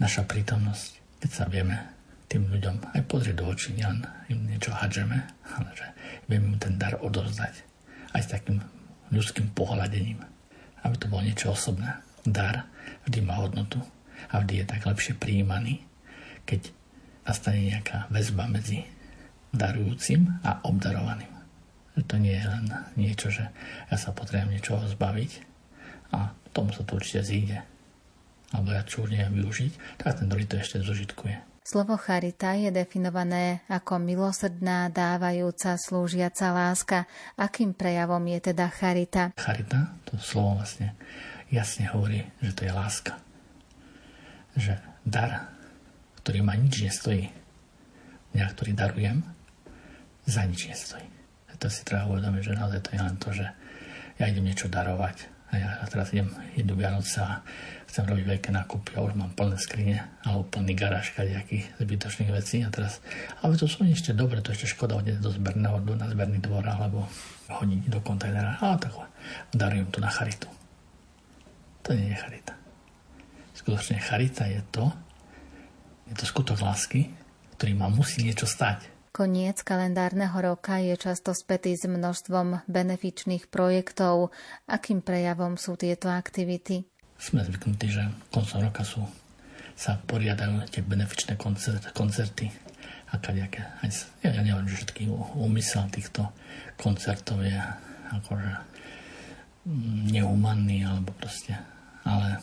naša 0.00 0.24
prítomnosť, 0.24 1.20
keď 1.20 1.30
sa 1.36 1.44
vieme 1.52 1.76
tým 2.32 2.48
ľuďom 2.48 2.96
aj 2.96 3.04
pozrieť 3.04 3.36
do 3.36 3.52
očí, 3.52 3.76
nielen 3.76 4.00
im 4.32 4.48
niečo 4.48 4.72
hadžeme, 4.72 5.28
ale 5.60 5.70
že 5.76 5.86
vieme 6.24 6.56
im 6.56 6.58
ten 6.58 6.80
dar 6.80 6.96
odozdať 7.04 7.52
aj 8.16 8.20
s 8.24 8.32
takým 8.32 8.64
ľudským 9.12 9.52
pohľadením, 9.52 10.24
aby 10.88 10.94
to 10.96 11.12
bolo 11.12 11.20
niečo 11.20 11.52
osobné 11.52 12.05
dar 12.26 12.66
vždy 13.06 13.22
má 13.22 13.38
hodnotu 13.38 13.78
a 14.30 14.42
vždy 14.42 14.62
je 14.62 14.66
tak 14.66 14.82
lepšie 14.82 15.14
prijímaný, 15.14 15.82
keď 16.42 16.70
nastane 17.26 17.62
nejaká 17.70 18.10
väzba 18.10 18.46
medzi 18.50 18.86
darujúcim 19.54 20.42
a 20.42 20.62
obdarovaným. 20.66 21.32
Že 21.96 22.02
to 22.04 22.16
nie 22.20 22.36
je 22.36 22.46
len 22.46 22.66
niečo, 22.98 23.28
že 23.32 23.48
ja 23.88 23.96
sa 23.96 24.12
potrebujem 24.12 24.52
niečoho 24.52 24.84
zbaviť 24.84 25.32
a 26.12 26.34
tomu 26.52 26.70
sa 26.76 26.84
to 26.84 26.98
určite 26.98 27.24
zíde. 27.24 27.58
Alebo 28.54 28.70
ja 28.70 28.86
čo 28.86 29.08
neviem 29.08 29.42
využiť, 29.42 29.98
tak 29.98 30.22
ten 30.22 30.30
druhý 30.30 30.46
to 30.46 30.60
ešte 30.60 30.78
zužitkuje. 30.84 31.56
Slovo 31.66 31.98
charita 31.98 32.54
je 32.54 32.70
definované 32.70 33.66
ako 33.66 33.98
milosrdná, 33.98 34.86
dávajúca, 34.86 35.74
slúžiaca 35.74 36.54
láska. 36.54 37.10
Akým 37.34 37.74
prejavom 37.74 38.22
je 38.22 38.54
teda 38.54 38.70
charita? 38.70 39.34
Charita, 39.34 39.98
to 40.06 40.14
slovo 40.14 40.62
vlastne 40.62 40.94
jasne 41.50 41.90
hovorí, 41.90 42.26
že 42.42 42.52
to 42.52 42.62
je 42.66 42.72
láska. 42.72 43.12
Že 44.56 44.80
dar, 45.06 45.52
ktorý 46.22 46.42
ma 46.42 46.58
nič 46.58 46.82
nestojí, 46.82 47.30
ja, 48.34 48.46
ktorý 48.50 48.72
darujem, 48.74 49.22
za 50.26 50.42
nič 50.44 50.68
nestojí. 50.68 51.06
To 51.56 51.72
si 51.72 51.88
treba 51.88 52.04
uvedomiť, 52.12 52.42
že 52.42 52.58
naozaj 52.58 52.80
to 52.84 52.90
je 52.92 53.00
len 53.00 53.16
to, 53.16 53.28
že 53.32 53.46
ja 54.20 54.24
idem 54.28 54.44
niečo 54.44 54.68
darovať 54.68 55.36
a 55.46 55.62
ja 55.62 55.70
teraz 55.86 56.10
idem, 56.10 56.26
idú 56.58 56.74
Vianoce 56.74 57.22
a 57.22 57.38
chcem 57.86 58.02
robiť 58.02 58.24
veľké 58.26 58.50
nákupy 58.50 58.98
a 58.98 59.06
už 59.06 59.14
mám 59.14 59.30
plné 59.38 59.56
skrine 59.62 60.02
alebo 60.26 60.42
plný 60.50 60.74
garáž 60.74 61.14
nejakých 61.14 61.64
zbytočných 61.78 62.30
vecí 62.34 62.66
a 62.66 62.68
teraz, 62.68 62.98
ale 63.46 63.54
to 63.54 63.70
sú 63.70 63.86
ešte 63.86 64.10
dobre, 64.10 64.42
to 64.42 64.50
ešte 64.50 64.74
škoda 64.74 64.98
hodne 64.98 65.14
do 65.22 65.30
zberného, 65.30 65.78
na 65.94 66.10
zberný 66.10 66.42
dvor 66.42 66.66
alebo 66.66 67.06
hodiť 67.46 67.86
do 67.86 68.02
kontajnera, 68.02 68.58
ale 68.58 68.76
tak 68.82 68.92
darujem 69.54 69.86
to 69.94 70.02
na 70.02 70.10
charitu. 70.10 70.50
To 71.86 71.94
nie 71.94 72.10
je 72.10 72.18
charita. 72.18 72.54
Skutočne 73.54 74.02
charita 74.02 74.50
je 74.50 74.58
to, 74.74 74.90
je 76.10 76.14
to 76.18 76.26
skutok 76.26 76.58
lásky, 76.58 77.14
ktorý 77.54 77.78
ma 77.78 77.86
musí 77.86 78.26
niečo 78.26 78.46
stať. 78.46 78.90
Koniec 79.14 79.64
kalendárneho 79.64 80.34
roka 80.42 80.76
je 80.82 80.98
často 80.98 81.32
spätý 81.32 81.72
s 81.78 81.88
množstvom 81.88 82.66
benefičných 82.68 83.48
projektov. 83.48 84.34
Akým 84.68 85.00
prejavom 85.00 85.56
sú 85.56 85.78
tieto 85.78 86.12
aktivity? 86.12 86.84
Sme 87.16 87.46
zvyknutí, 87.46 87.86
že 87.86 88.02
koncom 88.28 88.66
roka 88.66 88.84
sú, 88.84 89.00
sa 89.72 89.96
poriadajú 89.96 90.68
tie 90.68 90.84
benefičné 90.84 91.40
koncert, 91.40 91.96
koncerty 91.96 92.50
a 93.08 93.16
kadejaké. 93.16 93.62
Ja, 94.20 94.34
ja 94.34 94.42
neviem, 94.42 94.68
že 94.68 94.84
všetký 94.84 95.08
úmysel 95.38 95.88
týchto 95.88 96.28
koncertov 96.76 97.40
je 97.40 97.56
akože 98.10 98.52
mm, 99.64 100.12
nehumanný 100.12 100.84
alebo 100.84 101.16
proste 101.16 101.56
ale 102.06 102.38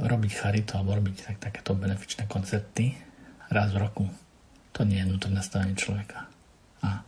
robiť 0.00 0.32
charitu 0.32 0.76
alebo 0.76 0.96
robiť 0.96 1.16
tak, 1.22 1.36
takéto 1.40 1.76
benefičné 1.76 2.24
koncerty 2.28 2.96
raz 3.52 3.72
v 3.72 3.80
roku, 3.80 4.04
to 4.72 4.84
nie 4.84 5.00
je 5.00 5.08
vnútorné 5.08 5.40
nastavenie 5.40 5.76
človeka. 5.76 6.28
A 6.84 7.04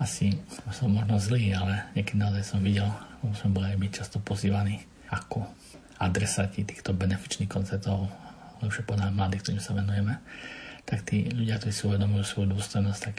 asi 0.00 0.36
som 0.72 0.92
možno 0.92 1.20
zlý, 1.20 1.52
ale 1.52 1.92
niekedy 1.92 2.16
naozaj 2.16 2.44
som 2.56 2.60
videl, 2.64 2.88
lebo 3.20 3.36
sme 3.36 3.56
boli 3.56 3.66
aj 3.72 3.78
my 3.78 3.88
často 3.92 4.16
pozývaní 4.20 4.80
ako 5.12 5.44
adresáti 6.00 6.64
týchto 6.64 6.96
benefičných 6.96 7.48
koncertov, 7.48 8.08
lepšie 8.64 8.84
povedať 8.84 9.12
mladých, 9.12 9.42
ktorým 9.44 9.62
sa 9.64 9.76
venujeme, 9.76 10.14
tak 10.88 11.04
tí 11.04 11.28
ľudia, 11.28 11.60
ktorí 11.60 11.72
si 11.72 11.84
uvedomujú 11.84 12.24
svoju 12.24 12.46
dôstojnosť, 12.56 13.00
tak 13.00 13.16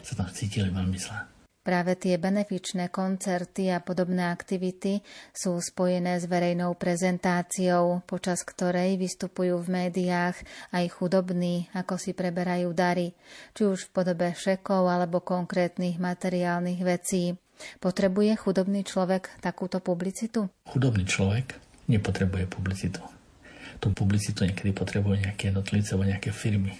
sa 0.00 0.12
tam 0.16 0.28
cítili 0.32 0.72
veľmi 0.72 0.96
zle. 0.96 1.31
Práve 1.62 1.94
tie 1.94 2.18
benefičné 2.18 2.90
koncerty 2.90 3.70
a 3.70 3.78
podobné 3.78 4.34
aktivity 4.34 4.98
sú 5.30 5.62
spojené 5.62 6.18
s 6.18 6.26
verejnou 6.26 6.74
prezentáciou, 6.74 8.02
počas 8.02 8.42
ktorej 8.42 8.98
vystupujú 8.98 9.62
v 9.62 9.86
médiách 9.86 10.34
aj 10.74 10.84
chudobní, 10.90 11.70
ako 11.70 12.02
si 12.02 12.18
preberajú 12.18 12.74
dary, 12.74 13.14
či 13.54 13.62
už 13.62 13.86
v 13.86 13.92
podobe 13.94 14.34
šekov 14.34 14.90
alebo 14.90 15.22
konkrétnych 15.22 16.02
materiálnych 16.02 16.82
vecí. 16.82 17.38
Potrebuje 17.78 18.42
chudobný 18.42 18.82
človek 18.82 19.38
takúto 19.38 19.78
publicitu? 19.78 20.50
Chudobný 20.66 21.06
človek 21.06 21.62
nepotrebuje 21.86 22.50
publicitu. 22.50 22.98
Tú 23.78 23.94
publicitu 23.94 24.42
niekedy 24.42 24.74
potrebujú 24.74 25.14
nejaké 25.14 25.54
jednotlivce 25.54 25.94
alebo 25.94 26.10
nejaké 26.10 26.34
firmy. 26.34 26.74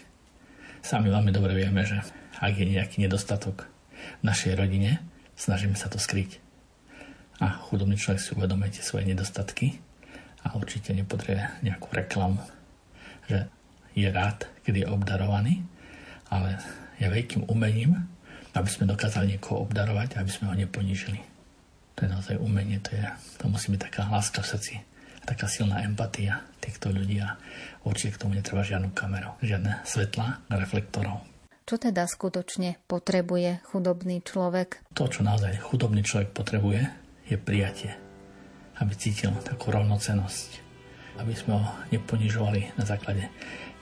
Sami 0.82 1.06
veľmi 1.06 1.30
dobre 1.30 1.54
vieme, 1.54 1.86
že 1.86 2.02
ak 2.42 2.58
je 2.58 2.66
nejaký 2.66 2.98
nedostatok 2.98 3.70
v 4.20 4.22
našej 4.26 4.54
rodine, 4.58 5.02
snažíme 5.36 5.74
sa 5.74 5.90
to 5.90 5.98
skryť. 5.98 6.38
A 7.42 7.58
chudobný 7.70 7.98
človek 7.98 8.22
si 8.22 8.30
uvedomuje 8.38 8.78
tie 8.78 8.84
svoje 8.86 9.08
nedostatky 9.08 9.82
a 10.46 10.54
určite 10.54 10.94
nepotrebuje 10.94 11.66
nejakú 11.66 11.88
reklamu, 11.90 12.38
že 13.26 13.50
je 13.92 14.08
rád, 14.08 14.46
keď 14.62 14.74
je 14.84 14.86
obdarovaný, 14.86 15.54
ale 16.30 16.58
je 16.96 17.06
veľkým 17.10 17.50
umením, 17.50 17.98
aby 18.52 18.68
sme 18.68 18.88
dokázali 18.88 19.36
niekoho 19.36 19.64
obdarovať, 19.64 20.20
aby 20.20 20.30
sme 20.30 20.52
ho 20.52 20.54
neponížili. 20.54 21.20
To 21.96 22.04
je 22.04 22.08
naozaj 22.08 22.36
umenie, 22.40 22.80
to, 22.80 22.96
je, 22.96 23.04
to 23.36 23.48
musí 23.48 23.72
byť 23.72 23.80
taká 23.90 24.08
láska 24.08 24.40
v 24.40 24.50
srdci, 24.54 24.74
taká 25.24 25.48
silná 25.48 25.84
empatia 25.84 26.40
týchto 26.60 26.94
ľudí 26.94 27.20
a 27.20 27.36
určite 27.84 28.16
k 28.16 28.20
tomu 28.22 28.38
netreba 28.38 28.64
žiadnu 28.64 28.94
kameru, 28.96 29.36
žiadne 29.44 29.84
svetla, 29.84 30.46
reflektorov. 30.52 31.31
Čo 31.62 31.78
teda 31.78 32.10
skutočne 32.10 32.82
potrebuje 32.90 33.62
chudobný 33.70 34.18
človek? 34.26 34.82
To, 34.98 35.06
čo 35.06 35.22
naozaj 35.22 35.62
chudobný 35.62 36.02
človek 36.02 36.34
potrebuje, 36.34 36.90
je 37.30 37.36
prijatie. 37.38 37.94
Aby 38.82 38.98
cítil 38.98 39.30
takú 39.46 39.70
rovnocenosť. 39.70 40.58
Aby 41.22 41.38
sme 41.38 41.62
ho 41.62 41.66
neponižovali 41.94 42.74
na 42.74 42.82
základe 42.82 43.30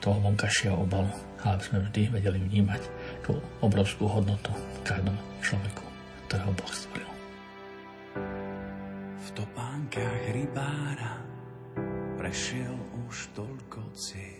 toho 0.05 0.21
vonkajšieho 0.21 0.77
obalu, 0.77 1.13
ale 1.41 1.57
aby 1.57 1.65
sme 1.65 1.79
vždy 1.89 2.03
vedeli 2.21 2.39
vnímať 2.41 2.83
tú 3.25 3.41
obrovskú 3.65 4.09
hodnotu 4.09 4.53
v 4.53 4.79
každom 4.85 5.17
človeku, 5.41 5.85
ktorého 6.29 6.53
Boh 6.53 6.73
stvoril. 6.73 7.11
V 9.21 9.29
topánkach 9.33 10.21
rybára 10.37 11.21
prešiel 12.21 12.77
už 13.09 13.33
toľko 13.33 13.81
ciest 13.97 14.40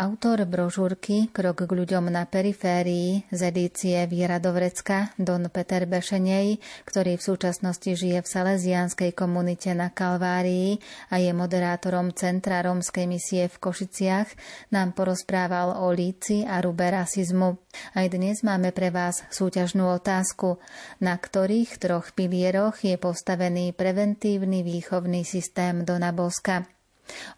Autor 0.00 0.48
brožúrky 0.48 1.28
Krok 1.28 1.68
k 1.68 1.76
ľuďom 1.76 2.08
na 2.08 2.24
periférii 2.24 3.20
z 3.28 3.40
edície 3.52 4.00
Viera 4.08 4.40
Dovrecka 4.40 5.12
Don 5.20 5.44
Peter 5.52 5.84
Bešenej, 5.84 6.56
ktorý 6.88 7.20
v 7.20 7.26
súčasnosti 7.28 7.84
žije 7.84 8.24
v 8.24 8.30
salesianskej 8.32 9.12
komunite 9.12 9.76
na 9.76 9.92
Kalvárii 9.92 10.80
a 11.12 11.20
je 11.20 11.36
moderátorom 11.36 12.16
Centra 12.16 12.64
rómskej 12.64 13.04
misie 13.04 13.52
v 13.52 13.60
Košiciach, 13.60 14.32
nám 14.72 14.96
porozprával 14.96 15.76
o 15.84 15.92
líci 15.92 16.48
a 16.48 16.64
rube 16.64 16.88
rasizmu. 16.88 17.60
Aj 17.92 18.08
dnes 18.08 18.40
máme 18.40 18.72
pre 18.72 18.88
vás 18.88 19.20
súťažnú 19.28 19.84
otázku, 19.84 20.64
na 21.04 21.12
ktorých 21.12 21.76
troch 21.76 22.16
pilieroch 22.16 22.80
je 22.80 22.96
postavený 22.96 23.76
preventívny 23.76 24.64
výchovný 24.64 25.28
systém 25.28 25.84
Dona 25.84 26.16
Boska. 26.16 26.79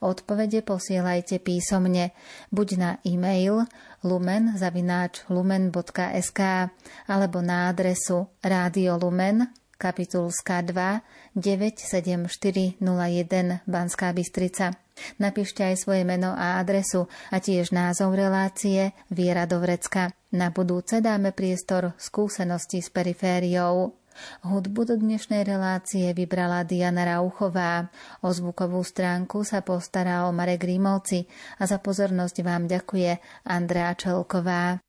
Odpovede 0.02 0.66
posielajte 0.66 1.38
písomne 1.38 2.10
buď 2.50 2.68
na 2.78 2.98
e-mail 3.06 3.66
lumen.lumen.sk 4.06 6.40
alebo 7.08 7.40
na 7.40 7.68
adresu 7.70 8.26
Rádio 8.42 8.98
Lumen 8.98 9.46
kapitulská 9.82 10.62
2 10.62 11.34
97401 11.34 12.78
Banská 13.66 14.14
Bystrica. 14.14 14.78
Napíšte 15.18 15.66
aj 15.66 15.82
svoje 15.82 16.06
meno 16.06 16.30
a 16.36 16.60
adresu 16.62 17.10
a 17.34 17.42
tiež 17.42 17.74
názov 17.74 18.14
relácie 18.14 18.94
Viera 19.10 19.50
do 19.50 19.58
vrecka. 19.58 20.14
Na 20.30 20.54
budúce 20.54 21.02
dáme 21.02 21.34
priestor 21.34 21.98
skúsenosti 21.98 22.78
s 22.78 22.94
perifériou. 22.94 23.98
Hudbu 24.44 24.88
do 24.88 24.94
dnešnej 25.00 25.42
relácie 25.42 26.12
vybrala 26.12 26.62
Diana 26.62 27.04
Rauchová. 27.08 27.90
O 28.20 28.28
zvukovú 28.30 28.84
stránku 28.84 29.42
sa 29.42 29.64
postaral 29.64 30.30
Marek 30.30 30.68
Rímovci 30.68 31.26
a 31.58 31.66
za 31.66 31.80
pozornosť 31.80 32.36
vám 32.44 32.68
ďakuje 32.68 33.18
Andrea 33.48 33.96
Čelková. 33.96 34.82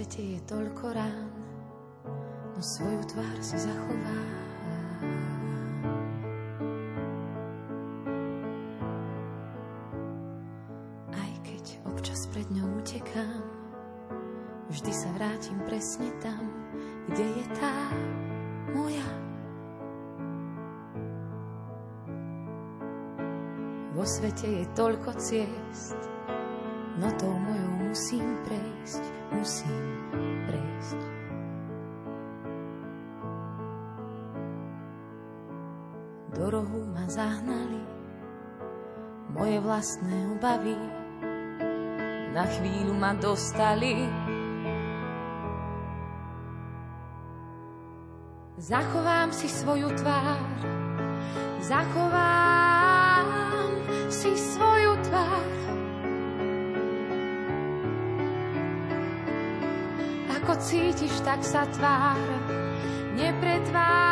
svete 0.10 0.26
je 0.26 0.42
toľko 0.50 0.86
rán, 0.90 1.30
no 2.58 2.62
svoju 2.66 2.98
tvár 3.14 3.38
si 3.46 3.62
zachová. 3.62 4.22
Aj 11.14 11.34
keď 11.46 11.78
občas 11.94 12.26
pred 12.34 12.50
ňou 12.50 12.82
utekám, 12.82 13.38
vždy 14.74 14.90
sa 14.98 15.14
vrátim 15.14 15.62
presne 15.70 16.10
tam, 16.26 16.42
kde 17.14 17.26
je 17.30 17.46
tá 17.54 17.76
moja. 18.74 19.10
Vo 23.94 24.10
svete 24.10 24.66
je 24.66 24.66
toľko 24.74 25.22
ciest, 25.22 26.09
ma 37.00 37.08
zahnali 37.08 37.80
moje 39.32 39.56
vlastné 39.64 40.36
obavy, 40.36 40.76
na 42.36 42.44
chvíľu 42.44 42.92
ma 42.92 43.16
dostali. 43.16 44.04
Zachovám 48.60 49.32
si 49.32 49.48
svoju 49.48 49.88
tvár, 49.96 50.44
zachovám 51.64 53.28
si 54.12 54.36
svoju 54.36 54.94
tvár. 55.08 55.48
ako 60.40 60.52
cítiš, 60.60 61.16
tak 61.24 61.46
sa 61.48 61.64
tvár. 61.70 62.20
Nepretváraj 63.16 64.09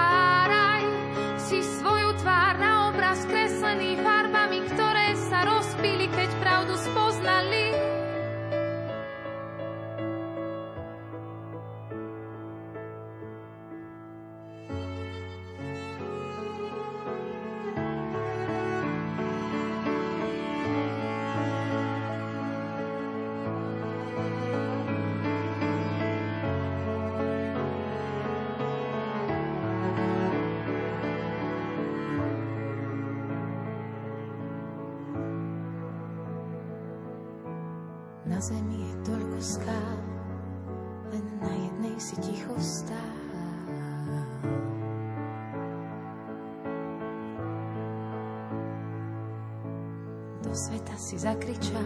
sveta 50.58 50.98
si 50.98 51.22
zakričal, 51.22 51.86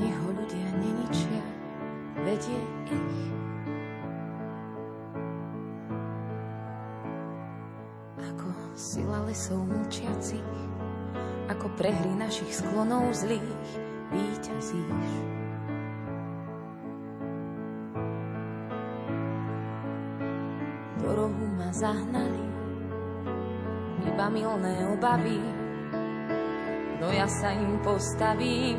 nech 0.00 0.16
ho 0.16 0.28
ľudia 0.32 0.68
neničia, 0.80 1.44
vedie 2.24 2.56
ich. 2.88 3.20
Ako 8.16 8.48
sila 8.72 9.28
lesov 9.28 9.60
mučiacich, 9.60 10.52
ako 11.52 11.68
prehry 11.76 12.16
našich 12.16 12.48
sklonov 12.48 13.12
zlých, 13.12 13.60
víťazíš. 14.08 15.12
Do 20.96 21.08
rohu 21.12 21.44
ma 21.60 21.68
zahnali 21.76 22.44
iba 24.08 24.26
milné 24.32 24.88
obavy, 24.96 25.61
no 27.02 27.10
ja 27.10 27.26
sa 27.26 27.50
im 27.50 27.82
postavím. 27.82 28.78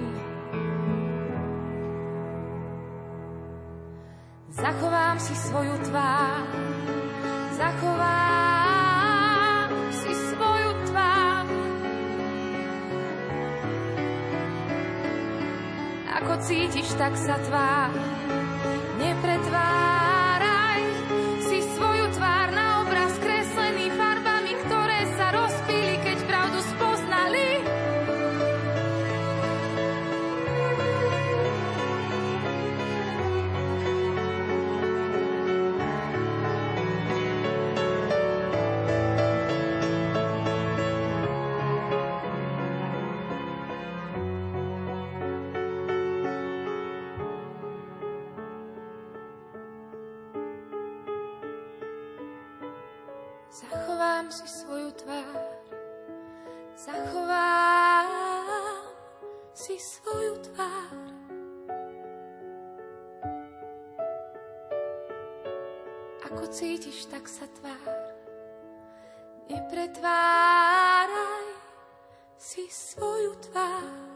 Zachovám 4.56 5.20
si 5.20 5.36
svoju 5.36 5.76
tvár, 5.92 6.48
zachovám 7.60 8.64
cítiš, 16.44 16.92
tak 17.00 17.16
sa 17.16 17.40
tvár. 17.40 18.13
Nepretváraj 69.50 71.48
si 72.40 72.68
svoju 72.72 73.36
tvár. 73.44 74.13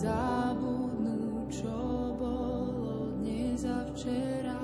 zabudnú, 0.00 1.44
čo 1.52 1.76
bolo 2.16 3.12
dnes 3.20 3.68
a 3.68 3.84
včera. 3.92 4.56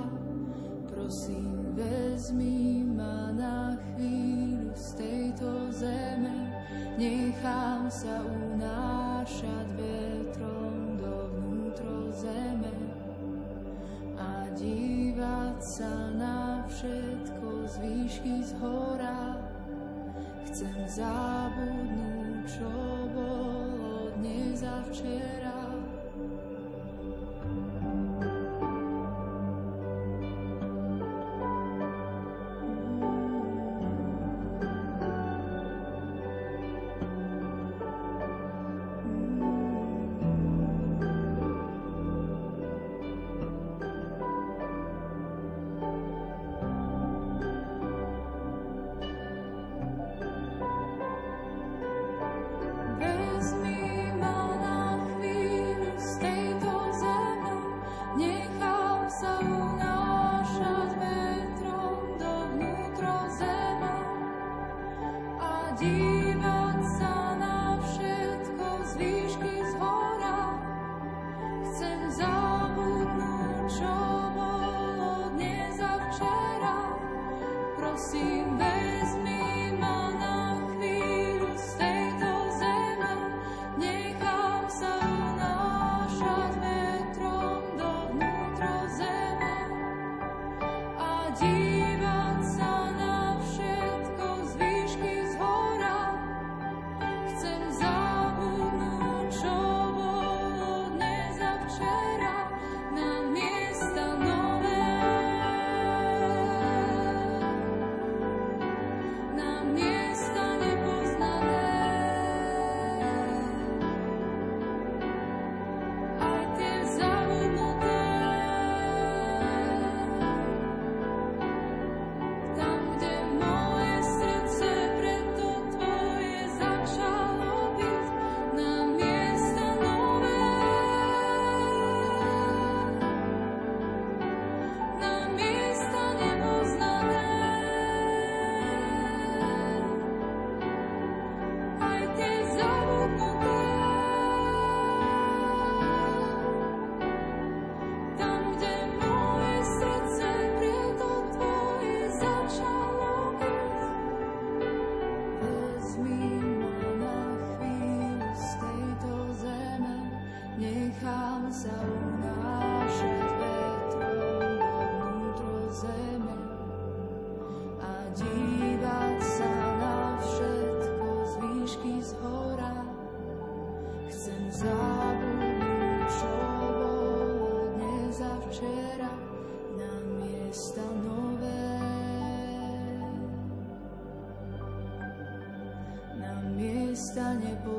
Prosím, 0.88 1.76
vezmi 1.76 2.88
ma 2.88 3.36
na 3.36 3.76
chvíľu 3.76 4.72
z 4.72 4.88
tejto 4.96 5.68
zeme, 5.76 6.56
nechám 6.96 7.84
sa 7.92 8.24
unášať 8.24 9.66
vetrom 9.76 10.96
do 10.96 11.14
vnútro 11.36 12.08
zeme 12.16 12.72
a 14.16 14.48
dívať 14.56 15.58
sa 15.60 15.92
na 16.16 16.64
všetko 16.64 17.48
z 17.68 17.74
výšky 17.84 18.34
z 18.40 18.52
hora. 18.56 19.36
Chcem 20.48 20.76
zájsť 20.88 21.25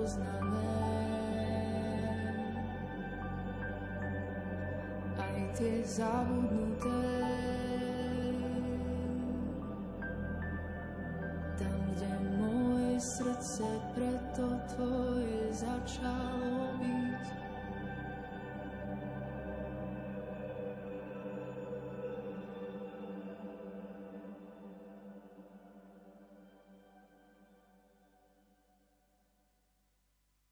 nepoznané. 0.08 0.64
Aj 5.20 5.38
tie 5.58 5.84
zábavy 5.84 6.36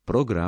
Program 0.05 0.43